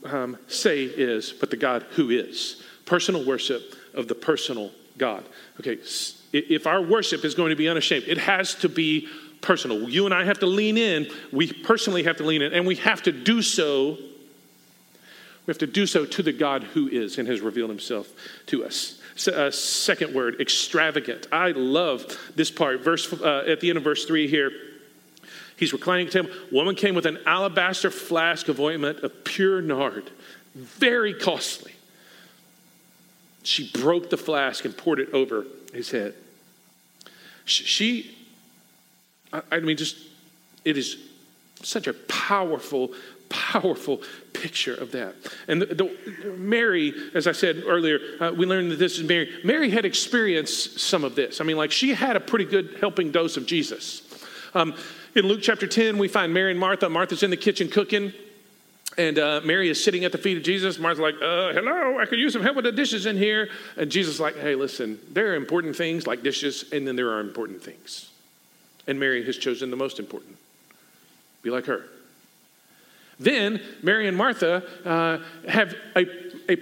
um, 0.04 0.36
say 0.48 0.84
is, 0.84 1.32
but 1.32 1.50
the 1.50 1.56
God 1.56 1.84
who 1.90 2.10
is. 2.10 2.62
Personal 2.86 3.24
worship 3.24 3.74
of 3.94 4.08
the 4.08 4.14
personal 4.14 4.70
God. 4.98 5.24
Okay, 5.60 5.78
if 6.32 6.66
our 6.66 6.82
worship 6.82 7.24
is 7.24 7.34
going 7.34 7.50
to 7.50 7.56
be 7.56 7.68
unashamed, 7.68 8.04
it 8.06 8.18
has 8.18 8.54
to 8.56 8.68
be 8.68 9.08
personal. 9.40 9.88
You 9.88 10.04
and 10.06 10.14
I 10.14 10.24
have 10.24 10.38
to 10.40 10.46
lean 10.46 10.76
in. 10.76 11.10
We 11.32 11.52
personally 11.52 12.04
have 12.04 12.16
to 12.18 12.24
lean 12.24 12.42
in, 12.42 12.52
and 12.52 12.66
we 12.66 12.76
have 12.76 13.02
to 13.02 13.12
do 13.12 13.42
so. 13.42 13.98
We 15.46 15.50
have 15.50 15.58
to 15.58 15.66
do 15.66 15.86
so 15.86 16.06
to 16.06 16.22
the 16.22 16.32
God 16.32 16.62
who 16.62 16.88
is 16.88 17.18
and 17.18 17.28
has 17.28 17.40
revealed 17.40 17.70
himself 17.70 18.08
to 18.46 18.64
us. 18.64 19.00
Uh, 19.28 19.50
second 19.50 20.14
word, 20.14 20.40
extravagant. 20.40 21.28
I 21.30 21.50
love 21.50 22.18
this 22.34 22.50
part. 22.50 22.80
Verse 22.80 23.12
uh, 23.12 23.44
at 23.46 23.60
the 23.60 23.68
end 23.68 23.78
of 23.78 23.84
verse 23.84 24.06
three 24.06 24.26
here. 24.26 24.50
He's 25.56 25.72
reclining 25.72 26.06
at 26.06 26.12
the 26.12 26.22
table. 26.22 26.34
Woman 26.50 26.74
came 26.74 26.94
with 26.94 27.06
an 27.06 27.18
alabaster 27.26 27.90
flask 27.90 28.48
of 28.48 28.60
ointment 28.60 29.00
of 29.00 29.24
pure 29.24 29.62
nard, 29.62 30.10
very 30.54 31.14
costly. 31.14 31.72
She 33.42 33.70
broke 33.70 34.10
the 34.10 34.16
flask 34.16 34.64
and 34.64 34.76
poured 34.76 35.00
it 35.00 35.12
over 35.12 35.44
his 35.72 35.90
head. 35.90 36.14
She, 37.44 38.16
I 39.32 39.60
mean, 39.60 39.76
just, 39.76 39.96
it 40.64 40.78
is 40.78 40.96
such 41.62 41.86
a 41.86 41.92
powerful, 41.92 42.92
powerful 43.28 44.00
picture 44.32 44.74
of 44.74 44.92
that. 44.92 45.14
And 45.46 45.60
the, 45.60 45.66
the, 45.66 46.36
Mary, 46.38 46.94
as 47.14 47.26
I 47.26 47.32
said 47.32 47.62
earlier, 47.66 47.98
uh, 48.18 48.32
we 48.32 48.46
learned 48.46 48.70
that 48.72 48.78
this 48.78 48.98
is 48.98 49.06
Mary. 49.06 49.30
Mary 49.44 49.70
had 49.70 49.84
experienced 49.84 50.80
some 50.80 51.04
of 51.04 51.14
this. 51.14 51.40
I 51.40 51.44
mean, 51.44 51.58
like, 51.58 51.70
she 51.70 51.92
had 51.92 52.16
a 52.16 52.20
pretty 52.20 52.46
good 52.46 52.78
helping 52.80 53.12
dose 53.12 53.36
of 53.36 53.44
Jesus. 53.44 54.02
Um, 54.54 54.74
in 55.14 55.26
Luke 55.26 55.40
chapter 55.42 55.66
10, 55.66 55.98
we 55.98 56.08
find 56.08 56.34
Mary 56.34 56.50
and 56.50 56.60
Martha. 56.60 56.88
Martha's 56.88 57.22
in 57.22 57.30
the 57.30 57.36
kitchen 57.36 57.68
cooking. 57.68 58.12
And 58.96 59.18
uh, 59.18 59.40
Mary 59.44 59.68
is 59.68 59.82
sitting 59.82 60.04
at 60.04 60.12
the 60.12 60.18
feet 60.18 60.36
of 60.36 60.42
Jesus. 60.42 60.78
Martha's 60.78 61.00
like, 61.00 61.16
uh, 61.16 61.52
hello, 61.52 61.98
I 61.98 62.06
could 62.06 62.18
use 62.18 62.32
some 62.32 62.42
help 62.42 62.56
with 62.56 62.64
the 62.64 62.72
dishes 62.72 63.06
in 63.06 63.16
here. 63.16 63.48
And 63.76 63.90
Jesus 63.90 64.14
is 64.14 64.20
like, 64.20 64.36
hey, 64.36 64.54
listen, 64.54 65.00
there 65.10 65.32
are 65.32 65.34
important 65.34 65.74
things 65.76 66.06
like 66.06 66.22
dishes, 66.22 66.64
and 66.72 66.86
then 66.86 66.94
there 66.94 67.10
are 67.10 67.20
important 67.20 67.62
things. 67.62 68.10
And 68.86 69.00
Mary 69.00 69.24
has 69.24 69.36
chosen 69.36 69.70
the 69.70 69.76
most 69.76 69.98
important. 69.98 70.36
Be 71.42 71.50
like 71.50 71.66
her. 71.66 71.86
Then 73.18 73.60
Mary 73.82 74.06
and 74.06 74.16
Martha 74.16 74.62
uh, 74.84 75.18
have 75.48 75.74
a, 75.96 76.06
a 76.52 76.56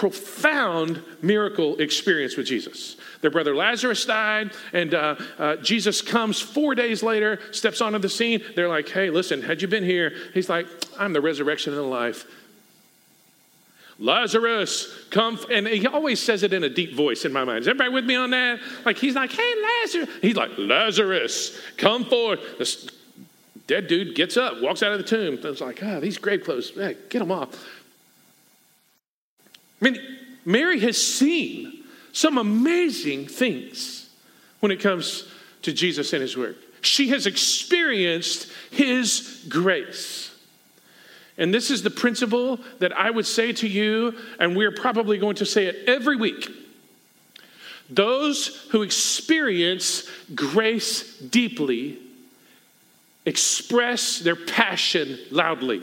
profound 0.00 1.02
miracle 1.20 1.76
experience 1.76 2.34
with 2.34 2.46
Jesus. 2.46 2.96
Their 3.20 3.30
brother 3.30 3.54
Lazarus 3.54 4.02
died, 4.06 4.52
and 4.72 4.94
uh, 4.94 5.16
uh, 5.38 5.56
Jesus 5.56 6.00
comes 6.00 6.40
four 6.40 6.74
days 6.74 7.02
later, 7.02 7.38
steps 7.52 7.82
onto 7.82 7.98
the 7.98 8.08
scene. 8.08 8.42
They're 8.56 8.66
like, 8.66 8.88
hey, 8.88 9.10
listen, 9.10 9.42
had 9.42 9.60
you 9.60 9.68
been 9.68 9.84
here? 9.84 10.14
He's 10.32 10.48
like, 10.48 10.66
I'm 10.98 11.12
the 11.12 11.20
resurrection 11.20 11.74
and 11.74 11.82
the 11.82 11.86
life. 11.86 12.24
Lazarus, 13.98 14.90
come. 15.10 15.38
And 15.50 15.66
he 15.66 15.86
always 15.86 16.18
says 16.18 16.44
it 16.44 16.54
in 16.54 16.64
a 16.64 16.70
deep 16.70 16.94
voice 16.94 17.26
in 17.26 17.32
my 17.34 17.44
mind. 17.44 17.58
Is 17.58 17.68
everybody 17.68 17.92
with 17.92 18.06
me 18.06 18.14
on 18.14 18.30
that? 18.30 18.58
Like, 18.86 18.96
he's 18.96 19.16
like, 19.16 19.32
hey, 19.32 19.52
Lazarus. 19.82 20.08
He's 20.22 20.36
like, 20.36 20.52
Lazarus, 20.56 21.60
come 21.76 22.06
forth. 22.06 22.40
This 22.58 22.88
dead 23.66 23.86
dude 23.86 24.14
gets 24.14 24.38
up, 24.38 24.62
walks 24.62 24.82
out 24.82 24.92
of 24.92 24.98
the 24.98 25.04
tomb. 25.04 25.38
It's 25.44 25.60
like, 25.60 25.80
ah, 25.82 25.96
oh, 25.96 26.00
these 26.00 26.16
grave 26.16 26.42
clothes, 26.42 26.70
hey, 26.74 26.96
get 27.10 27.18
them 27.18 27.30
off. 27.30 27.54
I 29.80 29.84
mean, 29.84 30.00
Mary 30.44 30.80
has 30.80 30.96
seen 30.96 31.84
some 32.12 32.38
amazing 32.38 33.26
things 33.26 34.08
when 34.60 34.72
it 34.72 34.80
comes 34.80 35.28
to 35.62 35.72
Jesus 35.72 36.12
and 36.12 36.22
his 36.22 36.36
work. 36.36 36.56
She 36.82 37.08
has 37.08 37.26
experienced 37.26 38.50
his 38.70 39.44
grace. 39.48 40.34
And 41.38 41.54
this 41.54 41.70
is 41.70 41.82
the 41.82 41.90
principle 41.90 42.58
that 42.80 42.92
I 42.96 43.10
would 43.10 43.26
say 43.26 43.52
to 43.54 43.68
you, 43.68 44.14
and 44.38 44.56
we're 44.56 44.72
probably 44.72 45.18
going 45.18 45.36
to 45.36 45.46
say 45.46 45.66
it 45.66 45.88
every 45.88 46.16
week. 46.16 46.50
Those 47.88 48.66
who 48.70 48.82
experience 48.82 50.08
grace 50.34 51.18
deeply 51.18 51.98
express 53.26 54.18
their 54.18 54.36
passion 54.36 55.18
loudly. 55.30 55.82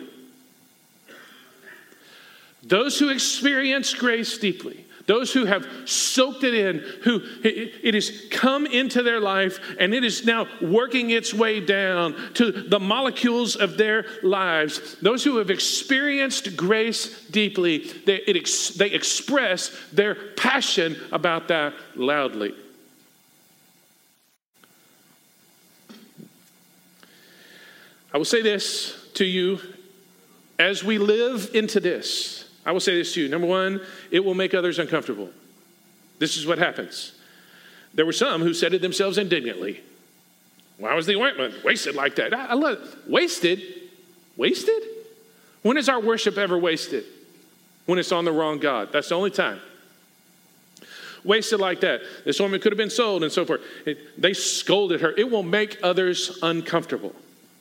Those 2.68 3.00
who 3.00 3.10
experience 3.10 3.94
grace 3.94 4.38
deeply, 4.38 4.86
those 5.06 5.32
who 5.32 5.46
have 5.46 5.66
soaked 5.86 6.44
it 6.44 6.54
in, 6.54 6.80
who 7.04 7.22
it 7.42 7.94
has 7.94 8.12
come 8.30 8.66
into 8.66 9.02
their 9.04 9.22
life 9.22 9.60
and 9.80 9.94
it 9.94 10.04
is 10.04 10.26
now 10.26 10.48
working 10.62 11.10
its 11.10 11.34
way 11.34 11.62
down 11.62 12.14
to 12.34 12.52
the 12.52 12.80
molecules 12.80 13.56
of 13.56 13.78
their 13.78 14.06
lives, 14.22 14.98
those 15.02 15.24
who 15.24 15.38
have 15.38 15.50
experienced 15.50 16.58
grace 16.58 17.26
deeply, 17.30 17.90
they, 18.06 18.18
it, 18.18 18.50
they 18.78 18.92
express 18.92 19.72
their 19.94 20.16
passion 20.36 20.98
about 21.14 21.48
that 21.48 21.74
loudly. 21.96 22.54
I 28.14 28.18
will 28.18 28.26
say 28.26 28.42
this 28.42 29.10
to 29.14 29.24
you 29.24 29.60
as 30.60 30.84
we 30.84 30.98
live 30.98 31.52
into 31.54 31.80
this 31.80 32.37
I 32.68 32.74
will 32.74 32.82
say 32.82 32.96
this 32.96 33.14
to 33.14 33.22
you. 33.22 33.30
Number 33.30 33.48
one, 33.48 33.80
it 34.12 34.20
will 34.20 34.34
make 34.34 34.54
others 34.54 34.78
uncomfortable. 34.78 35.30
This 36.20 36.36
is 36.36 36.46
what 36.46 36.58
happens. 36.58 37.14
There 37.94 38.06
were 38.06 38.12
some 38.12 38.42
who 38.42 38.54
said 38.54 38.74
it 38.74 38.82
themselves 38.82 39.18
indignantly. 39.18 39.82
Why 40.78 40.94
was 40.94 41.06
the 41.06 41.16
ointment 41.16 41.64
wasted 41.64 41.96
like 41.96 42.18
that? 42.18 42.34
I, 42.34 42.48
I 42.48 42.54
love 42.56 42.80
it. 42.80 43.10
Wasted? 43.10 43.62
Wasted? 44.36 44.84
When 45.62 45.78
is 45.78 45.88
our 45.88 46.02
worship 46.02 46.38
ever 46.38 46.58
wasted? 46.58 47.06
When 47.86 47.98
it's 48.00 48.12
on 48.12 48.26
the 48.26 48.34
wrong 48.34 48.60
God. 48.60 48.90
That's 48.92 49.10
the 49.10 49.16
only 49.16 49.32
time. 49.32 49.62
Wasted 51.24 51.62
like 51.62 51.80
that. 51.82 52.02
This 52.26 52.38
woman 52.38 52.60
could 52.60 52.74
have 52.74 52.78
been 52.78 52.90
sold 52.90 53.24
and 53.24 53.32
so 53.32 53.46
forth. 53.46 53.62
It, 53.86 54.22
they 54.22 54.34
scolded 54.34 55.00
her. 55.00 55.14
It 55.18 55.32
will 55.32 55.42
make 55.42 55.80
others 55.84 56.38
uncomfortable. 56.44 57.16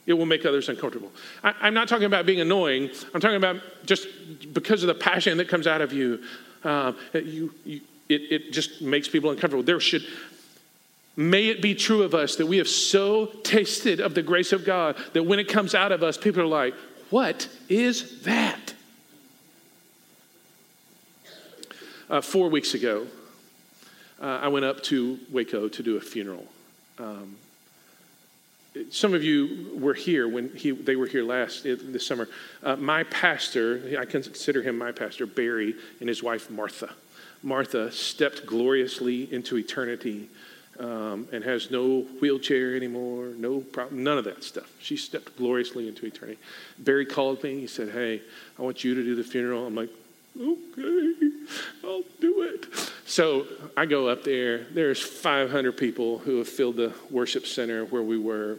It 0.07 0.13
will 0.15 0.27
make 0.27 0.47
others 0.47 0.69
uncomfortable. 0.69 1.11
I, 1.43 1.69
am 1.69 1.75
not 1.75 1.89
talking 1.89 2.05
about 2.05 2.27
being 2.27 2.41
annoying. 2.41 2.91
I'm 3.13 3.21
talking 3.21 3.37
about 3.37 3.57
just 3.85 4.07
because 4.53 4.83
of 4.83 4.87
the 4.87 4.95
passion 4.95 5.37
that 5.39 5.49
comes 5.49 5.67
out 5.67 5.81
of 5.81 5.93
you. 5.93 6.23
Uh, 6.63 6.93
you, 7.13 7.53
you 7.65 7.81
it, 8.09 8.33
it 8.33 8.53
just 8.53 8.81
makes 8.81 9.09
people 9.09 9.31
uncomfortable. 9.31 9.65
There 9.65 9.81
should, 9.81 10.05
may 11.17 11.49
it 11.49 11.61
be 11.61 11.75
true 11.75 12.03
of 12.03 12.15
us 12.15 12.37
that 12.37 12.47
we 12.47 12.59
have 12.59 12.69
so 12.69 13.27
tasted 13.43 14.01
of 14.01 14.15
the 14.15 14.23
grace 14.23 14.53
of 14.53 14.65
God 14.65 14.97
that 15.13 15.25
when 15.25 15.39
it 15.39 15.49
comes 15.49 15.75
out 15.75 15.93
of 15.93 16.03
us, 16.03 16.17
people 16.17 16.43
are 16.43 16.47
like, 16.47 16.75
what 17.11 17.49
is 17.69 18.23
that? 18.23 18.75
Uh, 22.09 22.21
four 22.21 22.49
weeks 22.49 22.75
ago, 22.75 23.07
uh, 24.21 24.39
I 24.43 24.49
went 24.49 24.65
up 24.65 24.83
to 24.85 25.19
Waco 25.31 25.69
to 25.69 25.83
do 25.83 25.97
a 25.97 26.01
funeral. 26.01 26.47
Um, 26.99 27.37
some 28.91 29.15
of 29.15 29.23
you 29.25 29.71
were 29.79 29.95
here 29.95 30.29
when 30.29 30.55
he, 30.55 30.71
they 30.71 30.97
were 30.97 31.07
here 31.07 31.25
last 31.25 31.65
this 31.65 32.07
summer. 32.07 32.29
Uh, 32.63 32.77
my 32.77 33.05
pastor, 33.05 33.99
I 33.99 34.05
consider 34.05 34.63
him 34.63 34.79
my 34.79 34.93
pastor, 34.93 35.27
Barry, 35.27 35.75
and 36.01 36.09
his 36.09 36.23
wife 36.23 36.51
Martha. 36.51 36.93
Martha 37.43 37.93
stepped 37.93 38.47
gloriously 38.47 39.33
into 39.33 39.57
eternity 39.57 40.29
um, 40.79 41.29
and 41.33 41.45
has 41.45 41.71
no 41.71 42.01
wheelchair 42.21 42.77
anymore, 42.77 43.29
no 43.37 43.61
problem, 43.61 44.03
none 44.03 44.19
of 44.19 44.25
that 44.25 44.43
stuff. 44.45 44.71
She 44.81 44.97
stepped 44.97 45.37
gloriously 45.37 45.89
into 45.89 46.07
eternity. 46.07 46.39
Barry 46.79 47.07
called 47.07 47.43
me. 47.43 47.61
He 47.61 47.67
said, 47.67 47.91
Hey, 47.91 48.21
I 48.59 48.63
want 48.63 48.85
you 48.85 48.95
to 48.95 49.03
do 49.03 49.15
the 49.15 49.25
funeral. 49.25 49.67
I'm 49.67 49.75
like, 49.75 49.91
Okay, 50.39 51.31
I'll 51.85 52.03
do 52.21 52.43
it. 52.43 52.67
So 53.07 53.47
I 53.77 53.87
go 53.87 54.09
up 54.09 54.25
there. 54.25 54.65
There's 54.65 55.03
500 55.03 55.77
people 55.77 56.19
who 56.19 56.39
have 56.39 56.49
filled 56.49 56.77
the 56.77 56.93
worship 57.11 57.47
center 57.47 57.85
where 57.85 58.03
we 58.03 58.19
were 58.19 58.59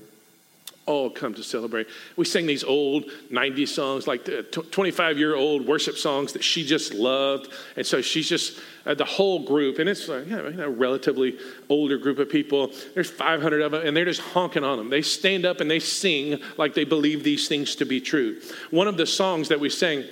all 0.88 1.10
come 1.10 1.34
to 1.34 1.44
celebrate. 1.44 1.88
We 2.16 2.26
sing 2.26 2.48
these 2.48 2.64
old 2.64 3.06
90s 3.30 3.68
songs, 3.68 4.08
like 4.08 4.26
the 4.26 4.44
25 4.44 5.20
year 5.20 5.36
old 5.36 5.68
worship 5.68 5.98
songs 5.98 6.34
that 6.34 6.44
she 6.44 6.66
just 6.66 6.94
loved. 6.94 7.52
And 7.76 7.86
so 7.86 8.02
she's 8.02 8.28
just, 8.28 8.58
uh, 8.86 8.94
the 8.94 9.06
whole 9.06 9.46
group, 9.46 9.80
and 9.80 9.90
it's 9.90 10.08
like, 10.08 10.28
know, 10.28 10.46
a 10.46 10.70
relatively 10.70 11.38
older 11.70 11.98
group 11.98 12.20
of 12.20 12.30
people. 12.30 12.72
There's 12.96 13.10
500 13.10 13.62
of 13.62 13.74
them, 13.74 13.86
and 13.86 13.96
they're 13.96 14.06
just 14.06 14.22
honking 14.22 14.64
on 14.64 14.78
them. 14.78 14.90
They 14.90 15.02
stand 15.02 15.46
up 15.46 15.60
and 15.60 15.70
they 15.70 15.80
sing 15.80 16.40
like 16.58 16.74
they 16.74 16.86
believe 16.86 17.24
these 17.24 17.48
things 17.48 17.76
to 17.76 17.86
be 17.86 18.00
true. 18.00 18.42
One 18.72 18.88
of 18.88 18.98
the 18.98 19.06
songs 19.06 19.50
that 19.50 19.60
we 19.60 19.70
sang, 19.70 20.06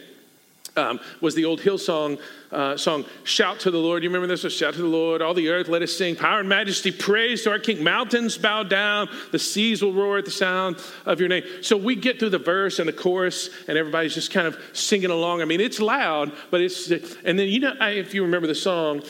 um, 0.75 0.99
was 1.21 1.35
the 1.35 1.45
old 1.45 1.61
Hillsong 1.61 2.19
uh, 2.51 2.77
song, 2.77 3.05
Shout 3.23 3.59
to 3.61 3.71
the 3.71 3.77
Lord. 3.77 4.03
You 4.03 4.09
remember 4.09 4.27
this? 4.27 4.43
Was 4.43 4.53
Shout 4.53 4.73
to 4.75 4.81
the 4.81 4.87
Lord. 4.87 5.21
All 5.21 5.33
the 5.33 5.49
earth, 5.49 5.67
let 5.67 5.81
us 5.81 5.91
sing. 5.91 6.15
Power 6.15 6.39
and 6.39 6.49
majesty, 6.49 6.91
praise 6.91 7.43
to 7.43 7.51
our 7.51 7.59
King. 7.59 7.83
Mountains 7.83 8.37
bow 8.37 8.63
down. 8.63 9.09
The 9.31 9.39
seas 9.39 9.81
will 9.81 9.93
roar 9.93 10.17
at 10.17 10.25
the 10.25 10.31
sound 10.31 10.77
of 11.05 11.19
your 11.19 11.29
name. 11.29 11.43
So 11.61 11.77
we 11.77 11.95
get 11.95 12.19
through 12.19 12.29
the 12.29 12.39
verse 12.39 12.79
and 12.79 12.87
the 12.87 12.93
chorus, 12.93 13.49
and 13.67 13.77
everybody's 13.77 14.13
just 14.13 14.31
kind 14.31 14.47
of 14.47 14.57
singing 14.73 15.11
along. 15.11 15.41
I 15.41 15.45
mean, 15.45 15.61
it's 15.61 15.79
loud, 15.79 16.31
but 16.51 16.61
it's, 16.61 16.89
and 16.91 17.37
then, 17.39 17.47
you 17.47 17.59
know, 17.59 17.73
if 17.81 18.13
you 18.13 18.23
remember 18.23 18.47
the 18.47 18.55
song, 18.55 19.03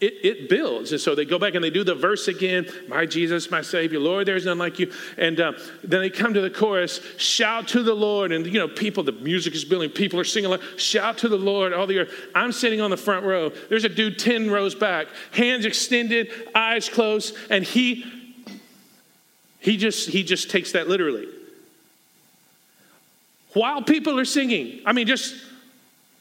it, 0.00 0.14
it, 0.24 0.48
builds. 0.48 0.92
And 0.92 1.00
so 1.00 1.14
they 1.14 1.24
go 1.24 1.38
back 1.38 1.54
and 1.54 1.64
they 1.64 1.70
do 1.70 1.82
the 1.82 1.94
verse 1.94 2.28
again 2.28 2.66
My 2.88 3.06
Jesus, 3.06 3.50
my 3.50 3.62
Savior, 3.62 3.98
Lord, 3.98 4.26
there's 4.26 4.44
none 4.44 4.58
like 4.58 4.78
you. 4.78 4.92
And 5.16 5.40
uh, 5.40 5.52
then 5.82 6.00
they 6.00 6.10
come 6.10 6.34
to 6.34 6.40
the 6.40 6.50
chorus 6.50 7.00
Shout 7.16 7.68
to 7.68 7.82
the 7.82 7.94
Lord. 7.94 8.32
And, 8.32 8.46
you 8.46 8.58
know, 8.58 8.68
people, 8.68 9.02
the 9.02 9.12
music 9.12 9.54
is 9.54 9.64
building, 9.64 9.90
people 9.90 10.20
are 10.20 10.24
singing, 10.24 10.54
Shout 10.76 11.18
to 11.18 11.28
the 11.28 11.38
Lord, 11.38 11.72
all 11.72 11.86
the 11.86 12.00
earth. 12.00 12.12
I'm 12.34 12.52
sitting 12.52 12.80
on 12.80 12.90
the 12.90 12.96
front 12.96 13.24
row. 13.24 13.50
There's 13.68 13.84
a 13.84 13.88
dude 13.88 14.18
10 14.18 14.50
rows 14.50 14.74
back, 14.74 15.06
hands 15.32 15.64
extended, 15.64 16.30
eyes 16.54 16.88
closed, 16.88 17.36
and 17.50 17.64
he. 17.64 18.04
He 19.60 19.76
just, 19.76 20.10
he 20.10 20.22
just 20.22 20.48
takes 20.48 20.72
that 20.72 20.86
literally. 20.86 21.26
While 23.52 23.82
people 23.82 24.16
are 24.18 24.24
singing, 24.24 24.80
I 24.86 24.92
mean, 24.92 25.08
just, 25.08 25.34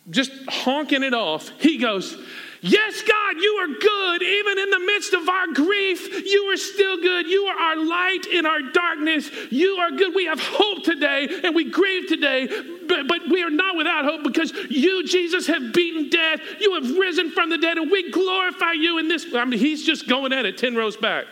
just 0.09 0.31
honking 0.47 1.03
it 1.03 1.13
off, 1.13 1.49
he 1.59 1.77
goes, 1.77 2.17
Yes, 2.67 3.03
God, 3.03 3.35
you 3.39 3.51
are 3.61 3.67
good. 3.67 4.23
Even 4.23 4.57
in 4.57 4.71
the 4.71 4.79
midst 4.79 5.13
of 5.13 5.29
our 5.29 5.45
grief, 5.53 6.25
you 6.25 6.45
are 6.45 6.57
still 6.57 6.99
good. 6.99 7.27
You 7.27 7.43
are 7.43 7.55
our 7.55 7.75
light 7.75 8.25
in 8.25 8.47
our 8.47 8.63
darkness. 8.63 9.29
You 9.51 9.75
are 9.75 9.91
good. 9.91 10.15
We 10.15 10.25
have 10.25 10.39
hope 10.39 10.83
today 10.83 11.27
and 11.43 11.53
we 11.53 11.69
grieve 11.69 12.07
today, 12.07 12.47
but, 12.87 13.07
but 13.07 13.21
we 13.29 13.43
are 13.43 13.51
not 13.51 13.77
without 13.77 14.05
hope 14.05 14.23
because 14.23 14.51
you, 14.71 15.05
Jesus, 15.05 15.45
have 15.45 15.73
beaten 15.73 16.09
death. 16.09 16.39
You 16.59 16.73
have 16.73 16.97
risen 16.97 17.29
from 17.29 17.51
the 17.51 17.59
dead 17.59 17.77
and 17.77 17.91
we 17.91 18.09
glorify 18.09 18.71
you 18.71 18.97
in 18.97 19.09
this. 19.09 19.27
I 19.35 19.45
mean, 19.45 19.59
he's 19.59 19.85
just 19.85 20.09
going 20.09 20.33
at 20.33 20.47
it 20.47 20.57
10 20.57 20.75
rows 20.75 20.97
back. 20.97 21.25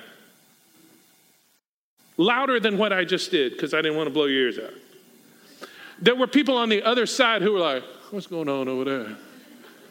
Louder 2.17 2.59
than 2.59 2.77
what 2.77 2.93
I 2.93 3.05
just 3.05 3.31
did 3.31 3.53
because 3.53 3.73
I 3.73 3.77
didn't 3.77 3.97
want 3.97 4.05
to 4.05 4.13
blow 4.13 4.25
your 4.25 4.41
ears 4.43 4.59
out. 4.59 4.73
There 5.99 6.15
were 6.15 6.27
people 6.27 6.57
on 6.57 6.69
the 6.69 6.83
other 6.83 7.07
side 7.07 7.41
who 7.41 7.53
were 7.53 7.59
like, 7.59 7.81
What's 8.11 8.27
going 8.27 8.49
on 8.49 8.67
over 8.67 8.83
there? 8.83 9.17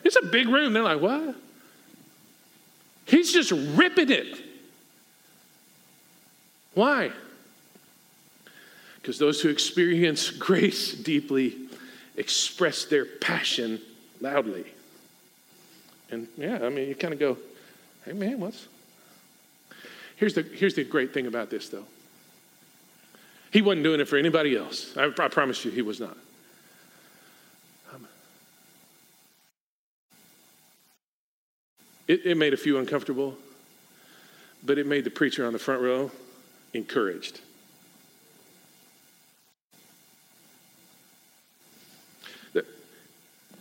It's 0.05 0.17
a 0.17 0.27
big 0.27 0.49
room. 0.49 0.73
They're 0.73 0.83
like, 0.83 1.01
what? 1.01 1.35
He's 3.07 3.33
just 3.33 3.53
ripping 3.53 4.11
it. 4.11 4.39
Why? 6.75 7.13
Because 8.97 9.19
those 9.19 9.41
who 9.41 9.49
experience 9.49 10.31
grace 10.31 10.95
deeply 10.95 11.57
express 12.17 12.85
their 12.85 13.05
passion 13.05 13.81
loudly. 14.21 14.65
And 16.11 16.29
yeah, 16.37 16.61
I 16.63 16.69
mean, 16.69 16.89
you 16.89 16.95
kind 16.95 17.13
of 17.13 17.21
go, 17.21 17.37
hey 18.05 18.13
man, 18.13 18.39
what's. 18.41 18.69
Here's 20.17 20.35
the, 20.35 20.43
here's 20.43 20.75
the 20.75 20.85
great 20.85 21.13
thing 21.13 21.27
about 21.27 21.51
this, 21.51 21.69
though. 21.69 21.85
He 23.51 23.61
wasn't 23.61 23.83
doing 23.83 24.01
it 24.01 24.09
for 24.09 24.17
anybody 24.17 24.57
else. 24.57 24.97
I, 24.97 25.11
I 25.19 25.29
promise 25.29 25.65
you, 25.65 25.71
he 25.71 25.83
was 25.83 25.99
not. 25.99 26.17
It, 32.13 32.27
it 32.27 32.35
made 32.37 32.53
a 32.53 32.59
few 32.59 32.77
uncomfortable, 32.77 33.39
but 34.63 34.77
it 34.77 34.87
made 34.87 35.05
the 35.05 35.11
preacher 35.11 35.47
on 35.47 35.55
the 35.55 35.59
front 35.59 35.81
row 35.81 36.11
encouraged. 36.75 37.41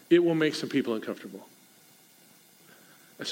It 0.10 0.22
will 0.22 0.36
make 0.36 0.56
some 0.56 0.68
people 0.68 0.96
uncomfortable. 0.96 1.48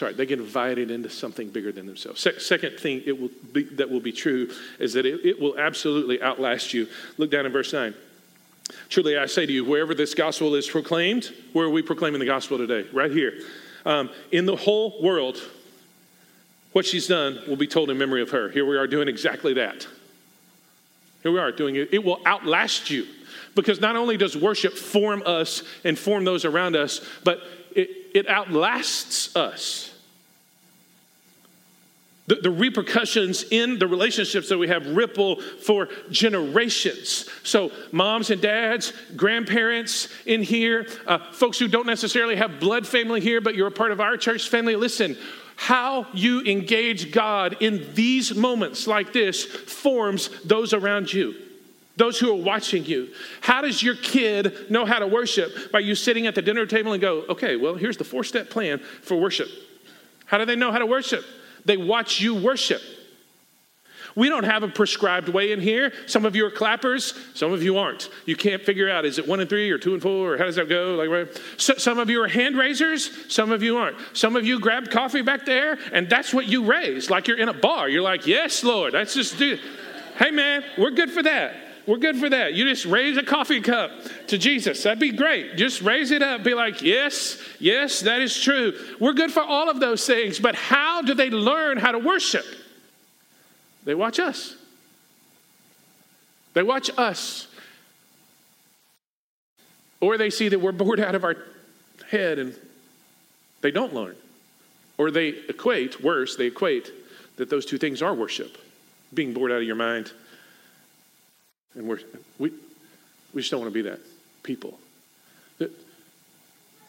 Right. 0.02 0.16
They 0.16 0.26
get 0.26 0.40
invited 0.40 0.90
into 0.90 1.10
something 1.10 1.50
bigger 1.50 1.74
than 1.74 1.86
themselves. 1.86 2.22
Se- 2.22 2.40
second 2.40 2.80
thing 2.80 3.02
it 3.06 3.20
will 3.20 3.32
be, 3.52 3.64
that 3.64 3.90
will 3.90 4.00
be 4.00 4.14
true 4.14 4.50
is 4.80 4.94
that 4.94 5.06
it, 5.06 5.26
it 5.26 5.42
will 5.42 5.60
absolutely 5.60 6.22
outlast 6.22 6.74
you. 6.74 6.88
Look 7.18 7.30
down 7.30 7.46
in 7.46 7.52
verse 7.52 7.74
9. 7.74 7.94
Truly, 8.88 9.18
I 9.18 9.26
say 9.26 9.46
to 9.46 9.52
you, 9.52 9.66
wherever 9.66 9.94
this 9.94 10.14
gospel 10.14 10.56
is 10.56 10.70
proclaimed, 10.70 11.34
where 11.52 11.66
are 11.66 11.70
we 11.70 11.82
proclaiming 11.82 12.20
the 12.20 12.26
gospel 12.26 12.58
today? 12.58 12.88
Right 12.94 13.12
here. 13.12 13.34
Um, 13.86 14.10
in 14.32 14.46
the 14.46 14.56
whole 14.56 15.02
world, 15.02 15.38
what 16.72 16.86
she's 16.86 17.08
done 17.08 17.40
will 17.48 17.56
be 17.56 17.68
told 17.68 17.90
in 17.90 17.98
memory 17.98 18.22
of 18.22 18.30
her. 18.32 18.50
Here 18.50 18.66
we 18.66 18.78
are 18.78 18.88
doing 18.88 19.08
exactly 19.08 19.54
that. 19.56 19.88
Here 21.24 21.32
we 21.32 21.40
are 21.40 21.52
doing 21.52 21.76
it. 21.76 21.94
It 21.94 22.04
will 22.04 22.22
outlast 22.26 22.90
you 22.90 23.06
because 23.56 23.82
not 23.82 23.96
only 23.96 24.18
does 24.18 24.38
worship 24.38 24.74
form 24.74 25.24
us 25.26 25.64
and 25.84 25.98
form 25.98 26.24
those 26.24 26.46
around 26.46 26.76
us, 26.76 27.06
but 27.24 27.42
it, 27.76 27.90
it 28.14 28.28
outlasts 28.28 29.36
us 29.36 29.94
the, 32.30 32.36
the, 32.36 32.52
repercussions 32.52 33.44
in 33.50 33.80
the 33.80 33.88
relationships 33.88 34.50
that 34.50 34.58
we 34.58 34.68
have 34.68 34.86
ripple 34.96 35.42
for 35.42 35.90
generations. 36.12 37.28
So, 37.44 37.72
moms 37.92 38.30
and 38.30 38.40
dads, 38.40 38.94
grandparents 39.16 40.10
in 40.28 40.44
here, 40.44 40.88
uh, 41.08 41.32
folks 41.32 41.58
who 41.58 41.68
don't 41.68 41.88
necessarily 41.88 42.36
have 42.36 42.60
blood 42.60 42.88
family 42.88 43.20
here, 43.20 43.42
but 43.42 43.56
you're 43.56 43.68
a 43.68 43.72
part 43.72 43.92
of 43.92 44.00
our 44.00 44.16
church 44.16 44.48
family, 44.48 44.76
listen. 44.76 45.18
How 45.56 46.08
you 46.14 46.42
engage 46.44 47.12
God 47.12 47.58
in 47.60 47.94
these 47.94 48.34
moments 48.34 48.88
like 48.88 49.12
this 49.12 49.44
forms 49.44 50.30
those 50.46 50.72
around 50.72 51.12
you 51.12 51.36
those 51.98 52.18
who 52.18 52.32
are 52.32 52.42
watching 52.42 52.86
you. 52.86 53.10
How 53.42 53.62
does 53.62 53.84
your 53.84 53.96
kid 53.96 54.72
know 54.72 54.86
how 54.86 55.00
to 55.00 55.08
worship? 55.08 55.70
By 55.70 55.80
you 55.80 55.96
sitting 55.96 56.28
at 56.28 56.34
the 56.34 56.42
dinner 56.42 56.66
table 56.66 56.94
and 56.94 57.02
go, 57.02 57.26
okay, 57.28 57.58
well, 57.58 57.76
here's 57.76 57.98
the 57.98 58.06
four 58.06 58.24
step 58.24 58.50
plan 58.50 58.80
for 59.02 59.20
worship. 59.20 59.50
How 60.26 60.38
do 60.38 60.46
they 60.46 60.56
know 60.56 60.72
how 60.72 60.78
to 60.78 60.86
worship? 60.86 61.26
They 61.66 61.78
watch 61.78 62.20
you 62.20 62.36
worship. 62.36 62.82
We 64.16 64.28
don't 64.28 64.44
have 64.44 64.64
a 64.64 64.68
prescribed 64.68 65.30
way 65.30 65.52
in 65.52 65.62
here. 65.62 65.94
Some 66.08 66.26
of 66.26 66.36
you 66.36 66.46
are 66.46 66.52
clappers, 66.52 67.14
some 67.36 67.54
of 67.54 67.64
you 67.64 67.78
aren't. 67.78 68.10
You 68.26 68.36
can't 68.36 68.62
figure 68.62 68.90
out 68.90 69.06
is 69.06 69.20
it 69.20 69.28
one 69.28 69.40
and 69.40 69.50
three 69.50 69.70
or 69.70 69.78
two 69.78 69.94
and 69.94 70.02
four 70.02 70.34
or 70.34 70.38
how 70.38 70.46
does 70.46 70.56
that 70.56 70.68
go? 70.68 70.96
Like, 70.96 71.10
right? 71.10 71.42
so, 71.58 71.76
some 71.76 72.00
of 72.00 72.10
you 72.10 72.22
are 72.24 72.28
hand 72.28 72.58
raisers, 72.58 73.12
some 73.34 73.52
of 73.52 73.64
you 73.64 73.78
aren't. 73.78 73.98
Some 74.14 74.36
of 74.36 74.46
you 74.46 74.60
grabbed 74.60 74.92
coffee 74.92 75.22
back 75.22 75.46
there 75.46 75.78
and 75.94 76.10
that's 76.10 76.34
what 76.34 76.48
you 76.48 76.66
raise, 76.66 77.10
like 77.10 77.28
you're 77.28 77.38
in 77.38 77.50
a 77.50 77.54
bar. 77.54 77.88
You're 77.88 78.02
like, 78.02 78.28
yes, 78.28 78.64
Lord, 78.64 78.94
that's 78.94 79.14
just 79.14 79.38
do. 79.38 79.58
Hey, 80.18 80.32
man, 80.32 80.64
we're 80.78 80.92
good 80.92 81.12
for 81.12 81.24
that. 81.24 81.69
We're 81.90 81.98
good 81.98 82.18
for 82.18 82.30
that. 82.30 82.54
You 82.54 82.66
just 82.66 82.86
raise 82.86 83.18
a 83.18 83.24
coffee 83.24 83.62
cup 83.62 83.90
to 84.28 84.38
Jesus. 84.38 84.84
That'd 84.84 85.00
be 85.00 85.12
great. 85.12 85.56
Just 85.56 85.82
raise 85.82 86.12
it 86.12 86.22
up. 86.22 86.44
Be 86.44 86.54
like, 86.54 86.84
yes, 86.84 87.42
yes, 87.60 88.02
that 88.02 88.22
is 88.22 88.40
true. 88.40 88.78
We're 89.00 89.14
good 89.14 89.32
for 89.32 89.42
all 89.42 89.72
of 89.72 89.80
those 89.80 90.06
things. 90.06 90.38
But 90.38 90.54
how 90.54 91.02
do 91.02 91.16
they 91.16 91.32
learn 91.32 91.80
how 91.80 91.92
to 91.92 91.98
worship? 91.98 92.46
They 93.86 93.96
watch 93.96 94.20
us. 94.20 94.56
They 96.54 96.62
watch 96.62 96.92
us. 96.96 97.48
Or 100.00 100.20
they 100.20 100.30
see 100.30 100.48
that 100.48 100.60
we're 100.60 100.72
bored 100.72 101.00
out 101.00 101.16
of 101.16 101.24
our 101.24 101.38
head 102.08 102.38
and 102.38 102.56
they 103.62 103.72
don't 103.72 103.96
learn. 103.96 104.16
Or 105.00 105.10
they 105.10 105.30
equate, 105.30 106.04
worse, 106.04 106.36
they 106.36 106.46
equate 106.46 106.92
that 107.38 107.50
those 107.50 107.66
two 107.66 107.80
things 107.80 108.04
are 108.04 108.14
worship 108.14 108.60
being 109.12 109.34
bored 109.34 109.52
out 109.52 109.58
of 109.58 109.64
your 109.64 109.76
mind 109.76 110.12
and 111.80 111.88
we're, 111.88 112.00
we, 112.38 112.52
we 113.34 113.42
just 113.42 113.50
don't 113.50 113.62
want 113.62 113.74
to 113.74 113.84
be 113.84 113.90
that 113.90 114.00
people. 114.44 114.78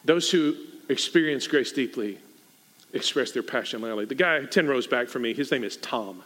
Those 0.03 0.29
who 0.29 0.55
experience 0.89 1.47
grace 1.47 1.71
deeply 1.71 2.17
express 2.93 3.31
their 3.31 3.43
passion 3.43 3.81
loudly. 3.81 4.05
The 4.05 4.15
guy 4.15 4.43
10 4.43 4.67
rows 4.67 4.87
back 4.87 5.07
from 5.07 5.21
me, 5.21 5.33
his 5.33 5.51
name 5.51 5.63
is 5.63 5.77
Tom. 5.77 6.23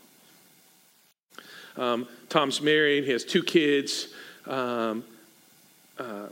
Um, 1.77 2.07
Tom's 2.29 2.61
married, 2.61 3.03
he 3.03 3.11
has 3.11 3.23
two 3.23 3.43
kids. 3.43 4.07
Um, 4.47 5.03
uh, 5.99 6.27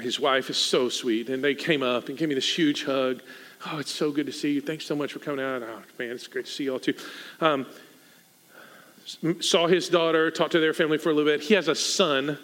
his 0.00 0.20
wife 0.20 0.50
is 0.50 0.58
so 0.58 0.88
sweet, 0.88 1.30
and 1.30 1.42
they 1.42 1.54
came 1.54 1.82
up 1.82 2.08
and 2.08 2.18
gave 2.18 2.28
me 2.28 2.34
this 2.34 2.58
huge 2.58 2.84
hug. 2.84 3.22
Oh, 3.66 3.78
it's 3.78 3.92
so 3.92 4.10
good 4.10 4.26
to 4.26 4.32
see 4.32 4.52
you. 4.52 4.60
Thanks 4.60 4.84
so 4.84 4.96
much 4.96 5.12
for 5.12 5.20
coming 5.20 5.44
out. 5.44 5.62
Oh, 5.62 5.82
man, 5.98 6.10
it's 6.10 6.26
great 6.26 6.46
to 6.46 6.50
see 6.50 6.64
you 6.64 6.72
all 6.72 6.80
too. 6.80 6.94
Um, 7.40 7.66
saw 9.40 9.66
his 9.66 9.88
daughter, 9.88 10.30
talked 10.30 10.52
to 10.52 10.60
their 10.60 10.74
family 10.74 10.98
for 10.98 11.10
a 11.10 11.14
little 11.14 11.30
bit. 11.30 11.40
He 11.42 11.54
has 11.54 11.68
a 11.68 11.74
son. 11.74 12.38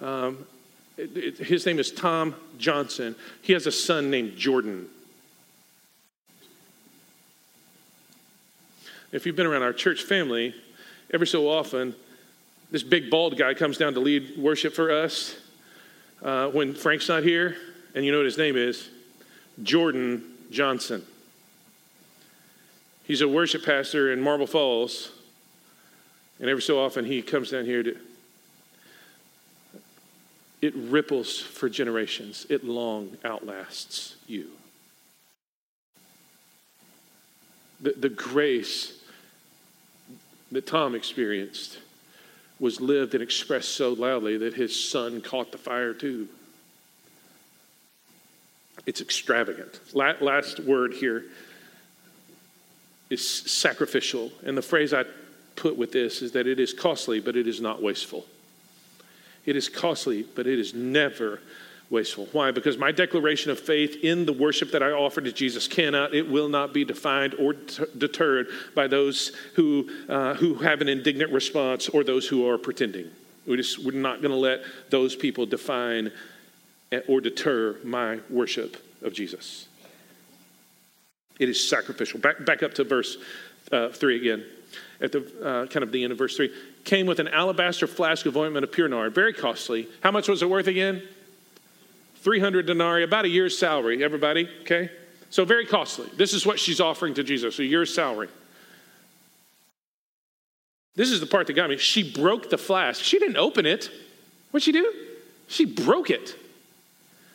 Um, 0.00 0.46
it, 0.96 1.16
it, 1.16 1.38
his 1.38 1.66
name 1.66 1.78
is 1.78 1.90
Tom 1.90 2.34
Johnson. 2.58 3.14
He 3.40 3.52
has 3.52 3.66
a 3.66 3.72
son 3.72 4.10
named 4.10 4.36
Jordan. 4.36 4.88
If 9.10 9.26
you've 9.26 9.36
been 9.36 9.46
around 9.46 9.62
our 9.62 9.72
church 9.72 10.04
family, 10.04 10.54
every 11.12 11.26
so 11.26 11.48
often, 11.48 11.94
this 12.70 12.82
big 12.82 13.10
bald 13.10 13.36
guy 13.36 13.52
comes 13.52 13.76
down 13.76 13.92
to 13.94 14.00
lead 14.00 14.38
worship 14.38 14.72
for 14.72 14.90
us 14.90 15.36
uh, 16.22 16.48
when 16.48 16.74
Frank's 16.74 17.08
not 17.08 17.22
here, 17.22 17.56
and 17.94 18.04
you 18.04 18.12
know 18.12 18.18
what 18.18 18.24
his 18.24 18.38
name 18.38 18.56
is 18.56 18.88
Jordan 19.62 20.24
Johnson. 20.50 21.04
He's 23.04 23.20
a 23.20 23.28
worship 23.28 23.64
pastor 23.64 24.12
in 24.12 24.20
Marble 24.22 24.46
Falls. 24.46 25.10
And 26.42 26.50
every 26.50 26.60
so 26.62 26.80
often 26.80 27.04
he 27.04 27.22
comes 27.22 27.52
down 27.52 27.64
here 27.64 27.84
to, 27.84 27.96
it 30.60 30.74
ripples 30.74 31.38
for 31.38 31.68
generations. 31.68 32.46
It 32.50 32.64
long 32.64 33.16
outlasts 33.24 34.16
you. 34.26 34.48
The, 37.80 37.92
the 37.92 38.08
grace 38.08 38.98
that 40.50 40.66
Tom 40.66 40.96
experienced 40.96 41.78
was 42.58 42.80
lived 42.80 43.14
and 43.14 43.22
expressed 43.22 43.76
so 43.76 43.92
loudly 43.92 44.36
that 44.38 44.54
his 44.54 44.74
son 44.74 45.20
caught 45.20 45.52
the 45.52 45.58
fire 45.58 45.94
too. 45.94 46.26
It's 48.84 49.00
extravagant. 49.00 49.78
Last 49.94 50.58
word 50.58 50.94
here 50.94 51.24
is 53.10 53.28
sacrificial. 53.28 54.32
And 54.44 54.58
the 54.58 54.62
phrase 54.62 54.92
I 54.92 55.04
put 55.56 55.76
with 55.76 55.92
this 55.92 56.22
is 56.22 56.32
that 56.32 56.46
it 56.46 56.58
is 56.58 56.72
costly, 56.72 57.20
but 57.20 57.36
it 57.36 57.46
is 57.46 57.60
not 57.60 57.82
wasteful. 57.82 58.26
It 59.44 59.56
is 59.56 59.68
costly, 59.68 60.22
but 60.22 60.46
it 60.46 60.58
is 60.58 60.74
never 60.74 61.40
wasteful. 61.90 62.26
Why? 62.32 62.50
Because 62.50 62.78
my 62.78 62.90
declaration 62.90 63.50
of 63.50 63.60
faith 63.60 63.96
in 64.02 64.24
the 64.24 64.32
worship 64.32 64.72
that 64.72 64.82
I 64.82 64.90
offer 64.92 65.20
to 65.20 65.30
Jesus 65.30 65.68
cannot, 65.68 66.14
it 66.14 66.28
will 66.28 66.48
not 66.48 66.72
be 66.72 66.84
defined 66.84 67.34
or 67.34 67.52
t- 67.52 67.84
deterred 67.98 68.48
by 68.74 68.86
those 68.86 69.32
who, 69.54 69.90
uh, 70.08 70.34
who 70.34 70.54
have 70.54 70.80
an 70.80 70.88
indignant 70.88 71.32
response 71.32 71.88
or 71.88 72.02
those 72.02 72.26
who 72.26 72.48
are 72.48 72.56
pretending. 72.56 73.10
We 73.46 73.56
just, 73.56 73.78
we're 73.78 73.92
not 73.92 74.22
going 74.22 74.30
to 74.30 74.38
let 74.38 74.60
those 74.90 75.14
people 75.14 75.44
define 75.46 76.12
or 77.08 77.20
deter 77.20 77.76
my 77.84 78.20
worship 78.30 78.76
of 79.02 79.12
Jesus. 79.12 79.68
It 81.38 81.48
is 81.48 81.68
sacrificial. 81.68 82.20
Back, 82.20 82.44
back 82.44 82.62
up 82.62 82.74
to 82.74 82.84
verse 82.84 83.16
uh, 83.70 83.88
3 83.88 84.16
again, 84.16 84.44
at 85.00 85.12
the 85.12 85.20
uh, 85.42 85.66
kind 85.66 85.82
of 85.82 85.92
the 85.92 86.02
end 86.02 86.12
of 86.12 86.18
verse 86.18 86.36
3. 86.36 86.52
Came 86.84 87.06
with 87.06 87.18
an 87.18 87.28
alabaster 87.28 87.86
flask 87.86 88.26
of 88.26 88.36
ointment 88.36 88.64
of 88.64 88.72
pure 88.72 88.88
nard, 88.88 89.14
very 89.14 89.32
costly. 89.32 89.88
How 90.02 90.10
much 90.10 90.28
was 90.28 90.42
it 90.42 90.50
worth 90.50 90.66
again? 90.66 91.02
300 92.16 92.66
denarii, 92.66 93.02
about 93.02 93.24
a 93.24 93.28
year's 93.28 93.58
salary, 93.58 94.02
everybody, 94.02 94.48
okay? 94.62 94.90
So 95.30 95.44
very 95.44 95.66
costly. 95.66 96.08
This 96.16 96.32
is 96.32 96.46
what 96.46 96.60
she's 96.60 96.80
offering 96.80 97.14
to 97.14 97.24
Jesus, 97.24 97.58
a 97.58 97.64
year's 97.64 97.92
salary. 97.92 98.28
This 100.94 101.10
is 101.10 101.20
the 101.20 101.26
part 101.26 101.46
that 101.46 101.54
got 101.54 101.70
me. 101.70 101.78
She 101.78 102.12
broke 102.12 102.50
the 102.50 102.58
flask. 102.58 103.02
She 103.02 103.18
didn't 103.18 103.38
open 103.38 103.66
it. 103.66 103.90
What'd 104.50 104.64
she 104.64 104.72
do? 104.72 104.92
She 105.48 105.64
broke 105.64 106.10
it. 106.10 106.36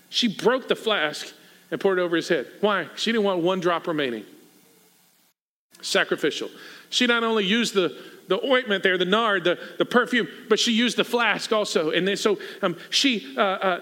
She 0.09 0.27
broke 0.27 0.67
the 0.67 0.75
flask 0.75 1.33
and 1.71 1.81
poured 1.81 1.99
it 1.99 2.01
over 2.01 2.15
his 2.15 2.29
head. 2.29 2.47
Why? 2.61 2.87
She 2.95 3.11
didn't 3.11 3.25
want 3.25 3.41
one 3.41 3.59
drop 3.59 3.87
remaining. 3.87 4.25
Sacrificial. 5.81 6.49
She 6.89 7.07
not 7.07 7.23
only 7.23 7.45
used 7.45 7.73
the, 7.73 7.97
the 8.27 8.43
ointment 8.45 8.83
there, 8.83 8.97
the 8.97 9.05
nard, 9.05 9.43
the, 9.43 9.59
the 9.77 9.85
perfume, 9.85 10.27
but 10.49 10.59
she 10.59 10.71
used 10.71 10.97
the 10.97 11.03
flask 11.03 11.51
also. 11.51 11.91
And 11.91 12.07
then, 12.07 12.17
so 12.17 12.39
um, 12.61 12.77
she, 12.89 13.33
uh, 13.37 13.41
uh, 13.41 13.81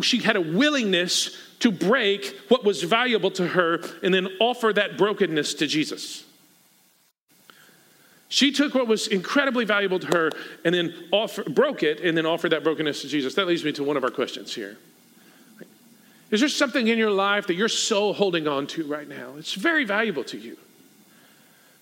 she 0.00 0.18
had 0.18 0.36
a 0.36 0.40
willingness 0.40 1.36
to 1.60 1.70
break 1.70 2.36
what 2.48 2.64
was 2.64 2.82
valuable 2.82 3.30
to 3.32 3.48
her 3.48 3.80
and 4.02 4.12
then 4.12 4.28
offer 4.40 4.72
that 4.72 4.98
brokenness 4.98 5.54
to 5.54 5.66
Jesus. 5.66 6.24
She 8.28 8.50
took 8.50 8.74
what 8.74 8.88
was 8.88 9.06
incredibly 9.06 9.64
valuable 9.64 10.00
to 10.00 10.06
her 10.08 10.30
and 10.64 10.74
then 10.74 10.92
offer, 11.12 11.44
broke 11.44 11.82
it 11.82 12.00
and 12.00 12.16
then 12.16 12.26
offered 12.26 12.50
that 12.50 12.64
brokenness 12.64 13.02
to 13.02 13.08
Jesus. 13.08 13.34
That 13.34 13.46
leads 13.46 13.64
me 13.64 13.72
to 13.72 13.84
one 13.84 13.96
of 13.96 14.04
our 14.04 14.10
questions 14.10 14.54
here. 14.54 14.76
Is 16.30 16.40
there 16.40 16.48
something 16.48 16.88
in 16.88 16.98
your 16.98 17.10
life 17.10 17.46
that 17.46 17.54
you're 17.54 17.68
so 17.68 18.12
holding 18.12 18.48
on 18.48 18.66
to 18.68 18.84
right 18.84 19.08
now? 19.08 19.34
It's 19.38 19.54
very 19.54 19.84
valuable 19.84 20.24
to 20.24 20.38
you. 20.38 20.56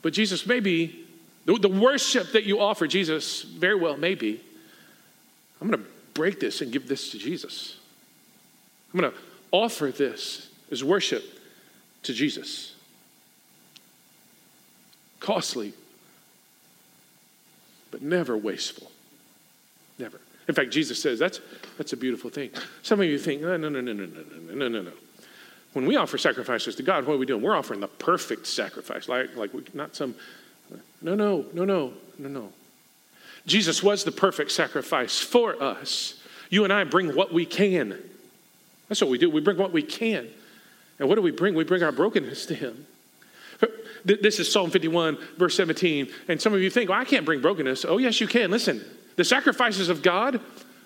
But 0.04 0.12
Jesus, 0.12 0.46
maybe 0.46 1.02
the, 1.46 1.58
the 1.58 1.68
worship 1.68 2.32
that 2.32 2.44
you 2.44 2.60
offer, 2.60 2.86
Jesus, 2.86 3.40
very 3.40 3.74
well, 3.74 3.96
maybe, 3.96 4.38
I'm 5.60 5.70
going 5.70 5.82
to 5.82 5.90
break 6.12 6.38
this 6.38 6.60
and 6.60 6.70
give 6.70 6.86
this 6.86 7.10
to 7.12 7.18
Jesus. 7.18 7.78
I'm 8.92 9.00
going 9.00 9.10
to 9.10 9.18
offer 9.50 9.86
this 9.86 10.50
as 10.70 10.84
worship 10.84 11.24
to 12.02 12.12
Jesus. 12.12 12.74
Costly, 15.20 15.72
but 17.90 18.02
never 18.02 18.36
wasteful. 18.36 18.92
Never. 19.98 20.20
In 20.48 20.54
fact, 20.54 20.70
Jesus 20.70 21.00
says 21.00 21.18
that's, 21.18 21.40
that's 21.78 21.94
a 21.94 21.96
beautiful 21.96 22.28
thing. 22.28 22.50
Some 22.82 23.00
of 23.00 23.06
you 23.06 23.18
think, 23.18 23.40
no, 23.40 23.56
no, 23.56 23.70
no, 23.70 23.80
no, 23.80 23.94
no, 23.94 24.04
no, 24.04 24.54
no, 24.54 24.68
no, 24.68 24.82
no. 24.82 24.92
When 25.74 25.86
we 25.86 25.96
offer 25.96 26.16
sacrifices 26.16 26.76
to 26.76 26.82
God, 26.82 27.04
what 27.04 27.14
are 27.14 27.18
we 27.18 27.26
doing? 27.26 27.42
We're 27.42 27.56
offering 27.56 27.80
the 27.80 27.88
perfect 27.88 28.46
sacrifice, 28.46 29.08
like, 29.08 29.36
like 29.36 29.74
not 29.74 29.94
some, 29.94 30.14
no, 31.02 31.14
no, 31.14 31.44
no, 31.52 31.64
no, 31.64 31.92
no, 32.18 32.28
no. 32.28 32.52
Jesus 33.46 33.82
was 33.82 34.04
the 34.04 34.12
perfect 34.12 34.52
sacrifice 34.52 35.18
for 35.18 35.60
us. 35.62 36.20
You 36.48 36.64
and 36.64 36.72
I 36.72 36.84
bring 36.84 37.14
what 37.14 37.32
we 37.32 37.44
can. 37.44 37.98
That's 38.88 39.00
what 39.00 39.10
we 39.10 39.18
do. 39.18 39.28
We 39.28 39.40
bring 39.40 39.58
what 39.58 39.72
we 39.72 39.82
can. 39.82 40.28
And 40.98 41.08
what 41.08 41.16
do 41.16 41.22
we 41.22 41.32
bring? 41.32 41.54
We 41.54 41.64
bring 41.64 41.82
our 41.82 41.92
brokenness 41.92 42.46
to 42.46 42.54
Him. 42.54 42.86
This 44.04 44.38
is 44.38 44.50
Psalm 44.52 44.70
51, 44.70 45.18
verse 45.38 45.56
17. 45.56 46.08
And 46.28 46.40
some 46.40 46.54
of 46.54 46.60
you 46.60 46.70
think, 46.70 46.90
well, 46.90 47.00
I 47.00 47.04
can't 47.04 47.24
bring 47.24 47.40
brokenness. 47.40 47.84
Oh, 47.84 47.98
yes, 47.98 48.20
you 48.20 48.28
can. 48.28 48.50
Listen, 48.50 48.84
the 49.16 49.24
sacrifices 49.24 49.88
of 49.88 50.02
God 50.02 50.40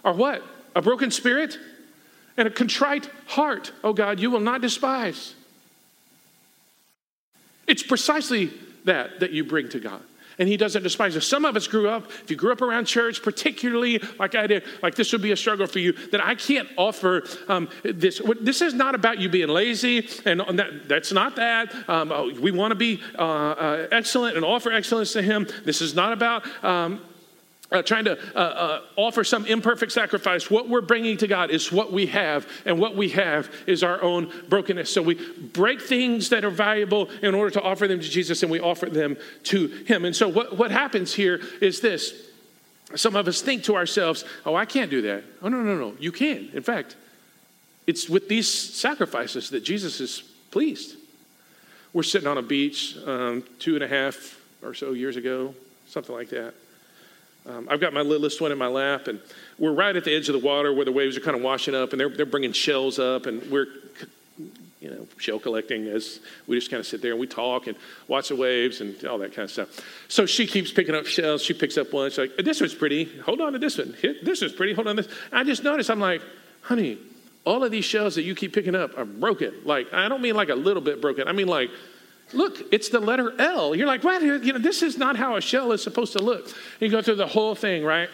are 0.04 0.12
what? 0.14 0.42
A 0.74 0.80
broken 0.80 1.10
spirit 1.10 1.58
and 2.38 2.48
a 2.48 2.50
contrite 2.50 3.10
heart. 3.26 3.72
Oh 3.84 3.92
God, 3.92 4.18
you 4.18 4.30
will 4.30 4.40
not 4.40 4.62
despise. 4.62 5.34
It's 7.66 7.82
precisely 7.82 8.50
that 8.84 9.20
that 9.20 9.32
you 9.32 9.44
bring 9.44 9.68
to 9.70 9.80
God. 9.80 10.00
And 10.40 10.48
he 10.48 10.56
doesn't 10.56 10.84
despise 10.84 11.16
us. 11.16 11.26
Some 11.26 11.44
of 11.44 11.56
us 11.56 11.66
grew 11.66 11.88
up, 11.88 12.08
if 12.22 12.30
you 12.30 12.36
grew 12.36 12.52
up 12.52 12.62
around 12.62 12.84
church, 12.84 13.24
particularly 13.24 14.00
like 14.20 14.36
I 14.36 14.46
did, 14.46 14.62
like 14.84 14.94
this 14.94 15.10
would 15.10 15.20
be 15.20 15.32
a 15.32 15.36
struggle 15.36 15.66
for 15.66 15.80
you, 15.80 15.92
that 16.12 16.24
I 16.24 16.36
can't 16.36 16.68
offer 16.76 17.24
um, 17.48 17.68
this. 17.82 18.22
This 18.40 18.62
is 18.62 18.72
not 18.72 18.94
about 18.94 19.18
you 19.18 19.28
being 19.28 19.48
lazy, 19.48 20.08
and 20.24 20.40
that, 20.40 20.88
that's 20.88 21.10
not 21.10 21.34
that. 21.36 21.74
Um, 21.88 22.12
oh, 22.12 22.32
we 22.40 22.52
want 22.52 22.70
to 22.70 22.76
be 22.76 23.00
uh, 23.18 23.22
uh, 23.22 23.88
excellent 23.90 24.36
and 24.36 24.44
offer 24.44 24.70
excellence 24.70 25.12
to 25.14 25.22
him. 25.22 25.48
This 25.64 25.82
is 25.82 25.96
not 25.96 26.12
about 26.12 26.46
um, 26.64 27.00
uh, 27.70 27.82
trying 27.82 28.04
to 28.04 28.18
uh, 28.34 28.38
uh, 28.38 28.80
offer 28.96 29.22
some 29.24 29.44
imperfect 29.46 29.92
sacrifice. 29.92 30.50
What 30.50 30.68
we're 30.68 30.80
bringing 30.80 31.16
to 31.18 31.26
God 31.26 31.50
is 31.50 31.70
what 31.70 31.92
we 31.92 32.06
have, 32.06 32.46
and 32.64 32.78
what 32.78 32.96
we 32.96 33.10
have 33.10 33.50
is 33.66 33.82
our 33.82 34.02
own 34.02 34.32
brokenness. 34.48 34.92
So 34.92 35.02
we 35.02 35.14
break 35.14 35.82
things 35.82 36.30
that 36.30 36.44
are 36.44 36.50
valuable 36.50 37.10
in 37.22 37.34
order 37.34 37.50
to 37.52 37.62
offer 37.62 37.86
them 37.86 38.00
to 38.00 38.08
Jesus, 38.08 38.42
and 38.42 38.50
we 38.50 38.60
offer 38.60 38.86
them 38.86 39.16
to 39.44 39.68
Him. 39.68 40.04
And 40.04 40.16
so 40.16 40.28
what, 40.28 40.56
what 40.56 40.70
happens 40.70 41.14
here 41.14 41.40
is 41.60 41.80
this. 41.80 42.14
Some 42.94 43.16
of 43.16 43.28
us 43.28 43.42
think 43.42 43.64
to 43.64 43.76
ourselves, 43.76 44.24
oh, 44.46 44.54
I 44.54 44.64
can't 44.64 44.90
do 44.90 45.02
that. 45.02 45.24
Oh, 45.42 45.48
no, 45.48 45.58
no, 45.58 45.76
no, 45.76 45.94
you 45.98 46.10
can. 46.10 46.48
In 46.54 46.62
fact, 46.62 46.96
it's 47.86 48.08
with 48.08 48.30
these 48.30 48.48
sacrifices 48.50 49.50
that 49.50 49.60
Jesus 49.60 50.00
is 50.00 50.22
pleased. 50.50 50.96
We're 51.92 52.02
sitting 52.02 52.28
on 52.28 52.38
a 52.38 52.42
beach 52.42 52.96
um, 53.06 53.44
two 53.58 53.74
and 53.74 53.84
a 53.84 53.88
half 53.88 54.40
or 54.62 54.72
so 54.72 54.92
years 54.92 55.16
ago, 55.16 55.54
something 55.86 56.14
like 56.14 56.30
that 56.30 56.54
um, 57.48 57.66
I've 57.70 57.80
got 57.80 57.92
my 57.92 58.02
littlest 58.02 58.40
one 58.40 58.52
in 58.52 58.58
my 58.58 58.66
lap, 58.66 59.08
and 59.08 59.20
we're 59.58 59.72
right 59.72 59.94
at 59.96 60.04
the 60.04 60.14
edge 60.14 60.28
of 60.28 60.34
the 60.34 60.46
water 60.46 60.72
where 60.72 60.84
the 60.84 60.92
waves 60.92 61.16
are 61.16 61.20
kind 61.20 61.36
of 61.36 61.42
washing 61.42 61.74
up, 61.74 61.92
and 61.92 62.00
they're, 62.00 62.10
they're 62.10 62.26
bringing 62.26 62.52
shells 62.52 62.98
up, 62.98 63.24
and 63.26 63.50
we're, 63.50 63.66
you 64.80 64.90
know, 64.90 65.08
shell 65.16 65.38
collecting 65.38 65.86
as 65.86 66.20
we 66.46 66.56
just 66.58 66.70
kind 66.70 66.78
of 66.78 66.86
sit 66.86 67.00
there 67.00 67.12
and 67.12 67.20
we 67.20 67.26
talk 67.26 67.66
and 67.66 67.76
watch 68.06 68.28
the 68.28 68.36
waves 68.36 68.80
and 68.80 69.02
all 69.06 69.18
that 69.18 69.32
kind 69.32 69.44
of 69.44 69.50
stuff. 69.50 69.68
So 70.08 70.26
she 70.26 70.46
keeps 70.46 70.70
picking 70.70 70.94
up 70.94 71.06
shells. 71.06 71.42
She 71.42 71.54
picks 71.54 71.78
up 71.78 71.92
one. 71.92 72.10
She's 72.10 72.18
like, 72.18 72.36
"This 72.36 72.60
one's 72.60 72.74
pretty. 72.74 73.04
Hold 73.20 73.40
on 73.40 73.54
to 73.54 73.58
this 73.58 73.78
one. 73.78 73.96
This 74.22 74.40
one's 74.40 74.52
pretty. 74.52 74.74
Hold 74.74 74.86
on 74.86 74.96
to 74.96 75.02
this." 75.02 75.12
I 75.32 75.42
just 75.42 75.64
noticed. 75.64 75.90
I'm 75.90 76.00
like, 76.00 76.22
"Honey, 76.60 76.98
all 77.44 77.64
of 77.64 77.72
these 77.72 77.84
shells 77.84 78.14
that 78.14 78.22
you 78.22 78.34
keep 78.34 78.52
picking 78.52 78.74
up 78.74 78.96
are 78.96 79.04
broken. 79.04 79.54
Like, 79.64 79.92
I 79.92 80.08
don't 80.08 80.22
mean 80.22 80.36
like 80.36 80.50
a 80.50 80.54
little 80.54 80.82
bit 80.82 81.00
broken. 81.00 81.26
I 81.26 81.32
mean 81.32 81.48
like." 81.48 81.70
Look, 82.32 82.72
it's 82.72 82.88
the 82.90 83.00
letter 83.00 83.32
L. 83.40 83.74
You're 83.74 83.86
like, 83.86 84.04
what? 84.04 84.22
You 84.22 84.52
know, 84.52 84.58
this 84.58 84.82
is 84.82 84.98
not 84.98 85.16
how 85.16 85.36
a 85.36 85.40
shell 85.40 85.72
is 85.72 85.82
supposed 85.82 86.12
to 86.12 86.22
look. 86.22 86.54
You 86.80 86.88
go 86.88 87.00
through 87.00 87.16
the 87.16 87.26
whole 87.26 87.54
thing, 87.54 87.84
right? 87.84 88.08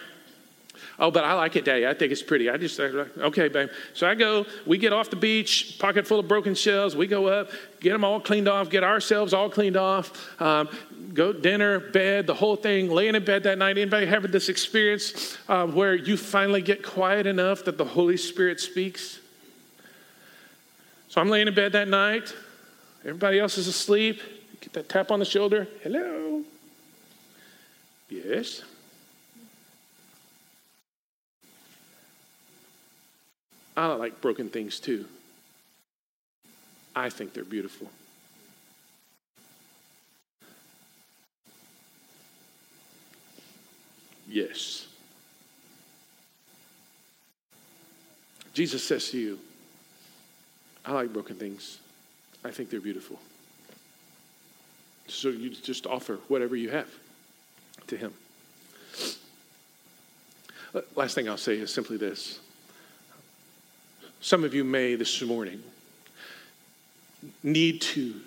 Oh, 0.99 1.11
but 1.11 1.25
I 1.25 1.35
like 1.35 1.57
it, 1.57 1.65
Daddy. 1.65 1.87
I 1.87 1.95
think 1.95 2.13
it's 2.13 2.23
pretty. 2.23 2.49
I 2.49 2.57
just, 2.57 2.79
okay, 2.79 3.49
babe. 3.49 3.69
So 3.95 4.09
I 4.09 4.15
go, 4.15 4.47
we 4.65 4.79
get 4.79 4.93
off 4.93 5.11
the 5.11 5.17
beach, 5.17 5.77
pocket 5.81 6.07
full 6.07 6.21
of 6.21 6.29
broken 6.29 6.55
shells. 6.55 6.95
We 6.95 7.09
go 7.09 7.27
up, 7.27 7.51
get 7.81 7.93
them 7.93 8.05
all 8.05 8.21
cleaned 8.21 8.47
off, 8.47 8.71
get 8.71 8.85
ourselves 8.85 9.35
all 9.35 9.51
cleaned 9.51 9.77
off, 9.77 10.41
um, 10.41 10.69
go 11.13 11.33
dinner, 11.33 11.81
bed, 11.81 12.29
the 12.29 12.35
whole 12.35 12.55
thing, 12.55 12.91
laying 12.91 13.17
in 13.17 13.25
bed 13.25 13.43
that 13.43 13.59
night. 13.59 13.77
Anybody 13.77 14.07
having 14.07 14.31
this 14.31 14.49
experience 14.49 15.37
uh, 15.49 15.67
where 15.67 15.97
you 15.97 16.17
finally 16.17 16.63
get 16.63 16.85
quiet 16.85 17.27
enough 17.27 17.65
that 17.65 17.77
the 17.77 17.85
Holy 17.85 18.17
Spirit 18.17 18.61
speaks? 18.61 19.19
So 21.09 21.21
I'm 21.21 21.29
laying 21.29 21.49
in 21.49 21.55
bed 21.55 21.73
that 21.73 21.89
night. 21.89 22.35
Everybody 23.05 23.39
else 23.39 23.59
is 23.59 23.67
asleep. 23.67 24.23
Get 24.61 24.73
that 24.73 24.89
tap 24.89 25.11
on 25.11 25.19
the 25.19 25.27
shoulder. 25.27 25.69
Hello. 25.83 26.43
Yes. 28.09 28.63
I 33.77 33.87
like 33.89 34.21
broken 34.21 34.49
things 34.49 34.81
too. 34.81 35.07
I 36.97 37.11
think 37.11 37.35
they're 37.35 37.45
beautiful. 37.45 37.91
Yes. 44.29 44.87
Jesus 48.55 48.83
says 48.83 49.11
to 49.11 49.19
you, 49.19 49.39
I 50.87 50.93
like 50.93 51.13
broken 51.13 51.37
things. 51.37 51.79
I 52.45 52.51
think 52.51 52.71
they're 52.71 52.81
beautiful. 52.81 53.19
So 55.09 55.29
you 55.29 55.51
just 55.51 55.87
offer 55.87 56.19
whatever 56.29 56.57
you 56.57 56.71
have 56.71 56.89
to 57.89 57.97
Him. 57.97 58.13
Uh, 60.75 60.81
last 60.97 61.15
thing 61.15 61.29
I'll 61.29 61.37
say 61.37 61.57
is 61.57 61.73
simply 61.73 61.97
this. 61.97 62.41
Some 64.21 64.43
of 64.43 64.55
you 64.55 64.65
may 64.65 64.95
this 64.95 65.23
morning 65.23 65.63
need 67.43 67.81
to 67.83 68.21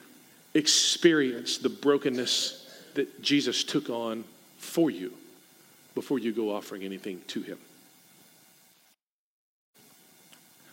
experience 0.53 1.57
the 1.57 1.69
brokenness 1.69 2.67
that 2.93 3.21
Jesus 3.21 3.63
took 3.63 3.89
on 3.89 4.23
for 4.57 4.89
you 4.89 5.13
before 5.95 6.19
you 6.19 6.31
go 6.31 6.55
offering 6.55 6.83
anything 6.83 7.21
to 7.27 7.41
him. 7.41 7.57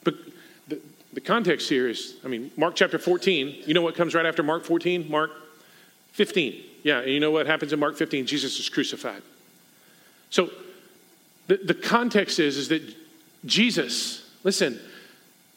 But 0.05 0.15
the, 0.69 0.81
the 1.13 1.14
context 1.25 1.69
here 1.69 1.89
is, 1.89 2.17
I 2.25 2.29
mean, 2.29 2.51
Mark 2.57 2.77
chapter 2.77 2.99
14, 2.99 3.65
you 3.67 3.75
know 3.75 3.83
what 3.83 3.95
comes 3.95 4.15
right 4.15 4.27
after 4.27 4.43
Mark 4.43 4.65
14? 4.65 5.11
Mark 5.11 5.31
15. 6.13 6.63
Yeah, 6.83 7.01
and 7.01 7.11
you 7.11 7.21
know 7.21 7.31
what 7.31 7.47
happens 7.47 7.73
in 7.73 7.81
Mark 7.81 7.97
15? 7.97 8.27
Jesus 8.27 8.59
is 8.59 8.69
crucified. 8.69 9.23
So 10.31 10.51
the, 11.47 11.57
the 11.57 11.75
context 11.75 12.39
is, 12.39 12.57
is 12.57 12.69
that 12.69 12.83
Jesus, 13.45 14.31
listen, 14.45 14.81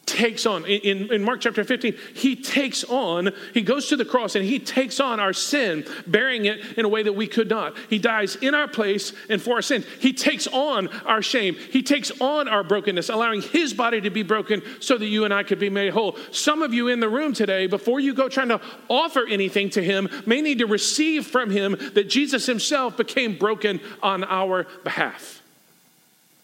takes 0.08 0.46
on, 0.46 0.66
in, 0.66 1.12
in 1.14 1.22
Mark 1.22 1.42
chapter 1.42 1.64
15, 1.64 1.96
he 2.16 2.36
takes 2.36 2.84
on, 2.86 3.32
he 3.54 3.62
goes 3.62 3.90
to 3.90 3.96
the 3.96 4.06
cross 4.06 4.36
and 4.36 4.44
he 4.44 4.58
takes 4.58 5.00
on 5.00 5.20
our 5.20 5.34
sin, 5.34 5.86
bearing 6.08 6.46
it 6.46 6.60
in 6.78 6.86
a 6.86 6.88
way 6.88 7.04
that 7.04 7.14
we 7.14 7.28
could 7.28 7.50
not. 7.50 7.78
He 7.90 8.00
dies 8.00 8.38
in 8.38 8.56
our 8.56 8.68
place 8.68 9.14
and 9.30 9.42
for 9.42 9.56
our 9.56 9.62
sin. 9.62 9.84
He 10.00 10.14
takes 10.14 10.48
on 10.48 10.88
our 11.06 11.22
shame. 11.22 11.56
He 11.56 11.84
takes 11.84 12.10
on 12.22 12.48
our 12.48 12.64
brokenness, 12.64 13.10
allowing 13.10 13.42
his 13.42 13.74
body 13.74 14.02
to 14.02 14.10
be 14.10 14.24
broken 14.24 14.64
so 14.80 14.98
that 14.98 15.06
you 15.06 15.26
and 15.26 15.34
I 15.34 15.44
could 15.44 15.60
be 15.60 15.70
made 15.70 15.92
whole. 15.92 16.18
Some 16.32 16.64
of 16.64 16.74
you 16.74 16.88
in 16.88 17.02
the 17.02 17.10
room 17.10 17.34
today, 17.34 17.68
before 17.68 18.00
you 18.00 18.14
go 18.14 18.30
trying 18.30 18.50
to 18.50 18.62
offer 18.90 19.26
anything 19.28 19.70
to 19.72 19.84
him, 19.84 20.10
may 20.26 20.42
need 20.42 20.60
to 20.60 20.68
receive 20.68 21.28
from 21.28 21.52
him 21.52 21.78
that 21.94 22.10
Jesus 22.10 22.46
himself 22.46 22.96
became 22.96 23.38
broken 23.38 23.82
on 24.02 24.24
our 24.24 24.66
behalf. 24.86 25.44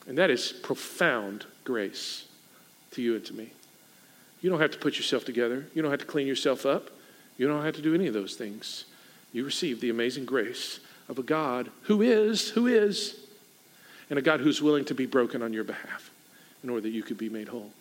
And 0.06 0.18
that 0.18 0.30
is 0.30 0.52
profound 0.52 1.46
grace 1.64 2.26
to 2.94 3.02
you 3.02 3.16
and 3.16 3.26
to 3.26 3.34
me. 3.34 3.52
You 4.42 4.50
don't 4.50 4.60
have 4.60 4.72
to 4.72 4.78
put 4.78 4.98
yourself 4.98 5.26
together. 5.26 5.66
You 5.74 5.82
don't 5.82 5.92
have 5.92 6.02
to 6.02 6.06
clean 6.06 6.28
yourself 6.28 6.66
up. 6.66 6.90
You 7.38 7.48
don't 7.48 7.64
have 7.64 7.76
to 7.76 7.82
do 7.82 7.96
any 7.96 8.08
of 8.08 8.14
those 8.14 8.36
things. 8.36 8.86
You 9.32 9.46
receive 9.46 9.82
the 9.82 9.90
amazing 9.90 10.26
grace 10.26 10.80
of 11.10 11.18
a 11.18 11.24
God 11.24 11.70
who 11.84 12.02
is, 12.02 12.50
who 12.50 12.68
is, 12.68 13.20
and 14.10 14.20
a 14.20 14.22
God 14.22 14.42
who's 14.42 14.62
willing 14.62 14.86
to 14.86 14.94
be 14.94 15.06
broken 15.06 15.42
on 15.42 15.54
your 15.54 15.64
behalf 15.64 16.12
in 16.64 16.70
order 16.70 16.82
that 16.82 16.90
you 16.90 17.04
could 17.04 17.18
be 17.18 17.30
made 17.30 17.48
whole. 17.48 17.72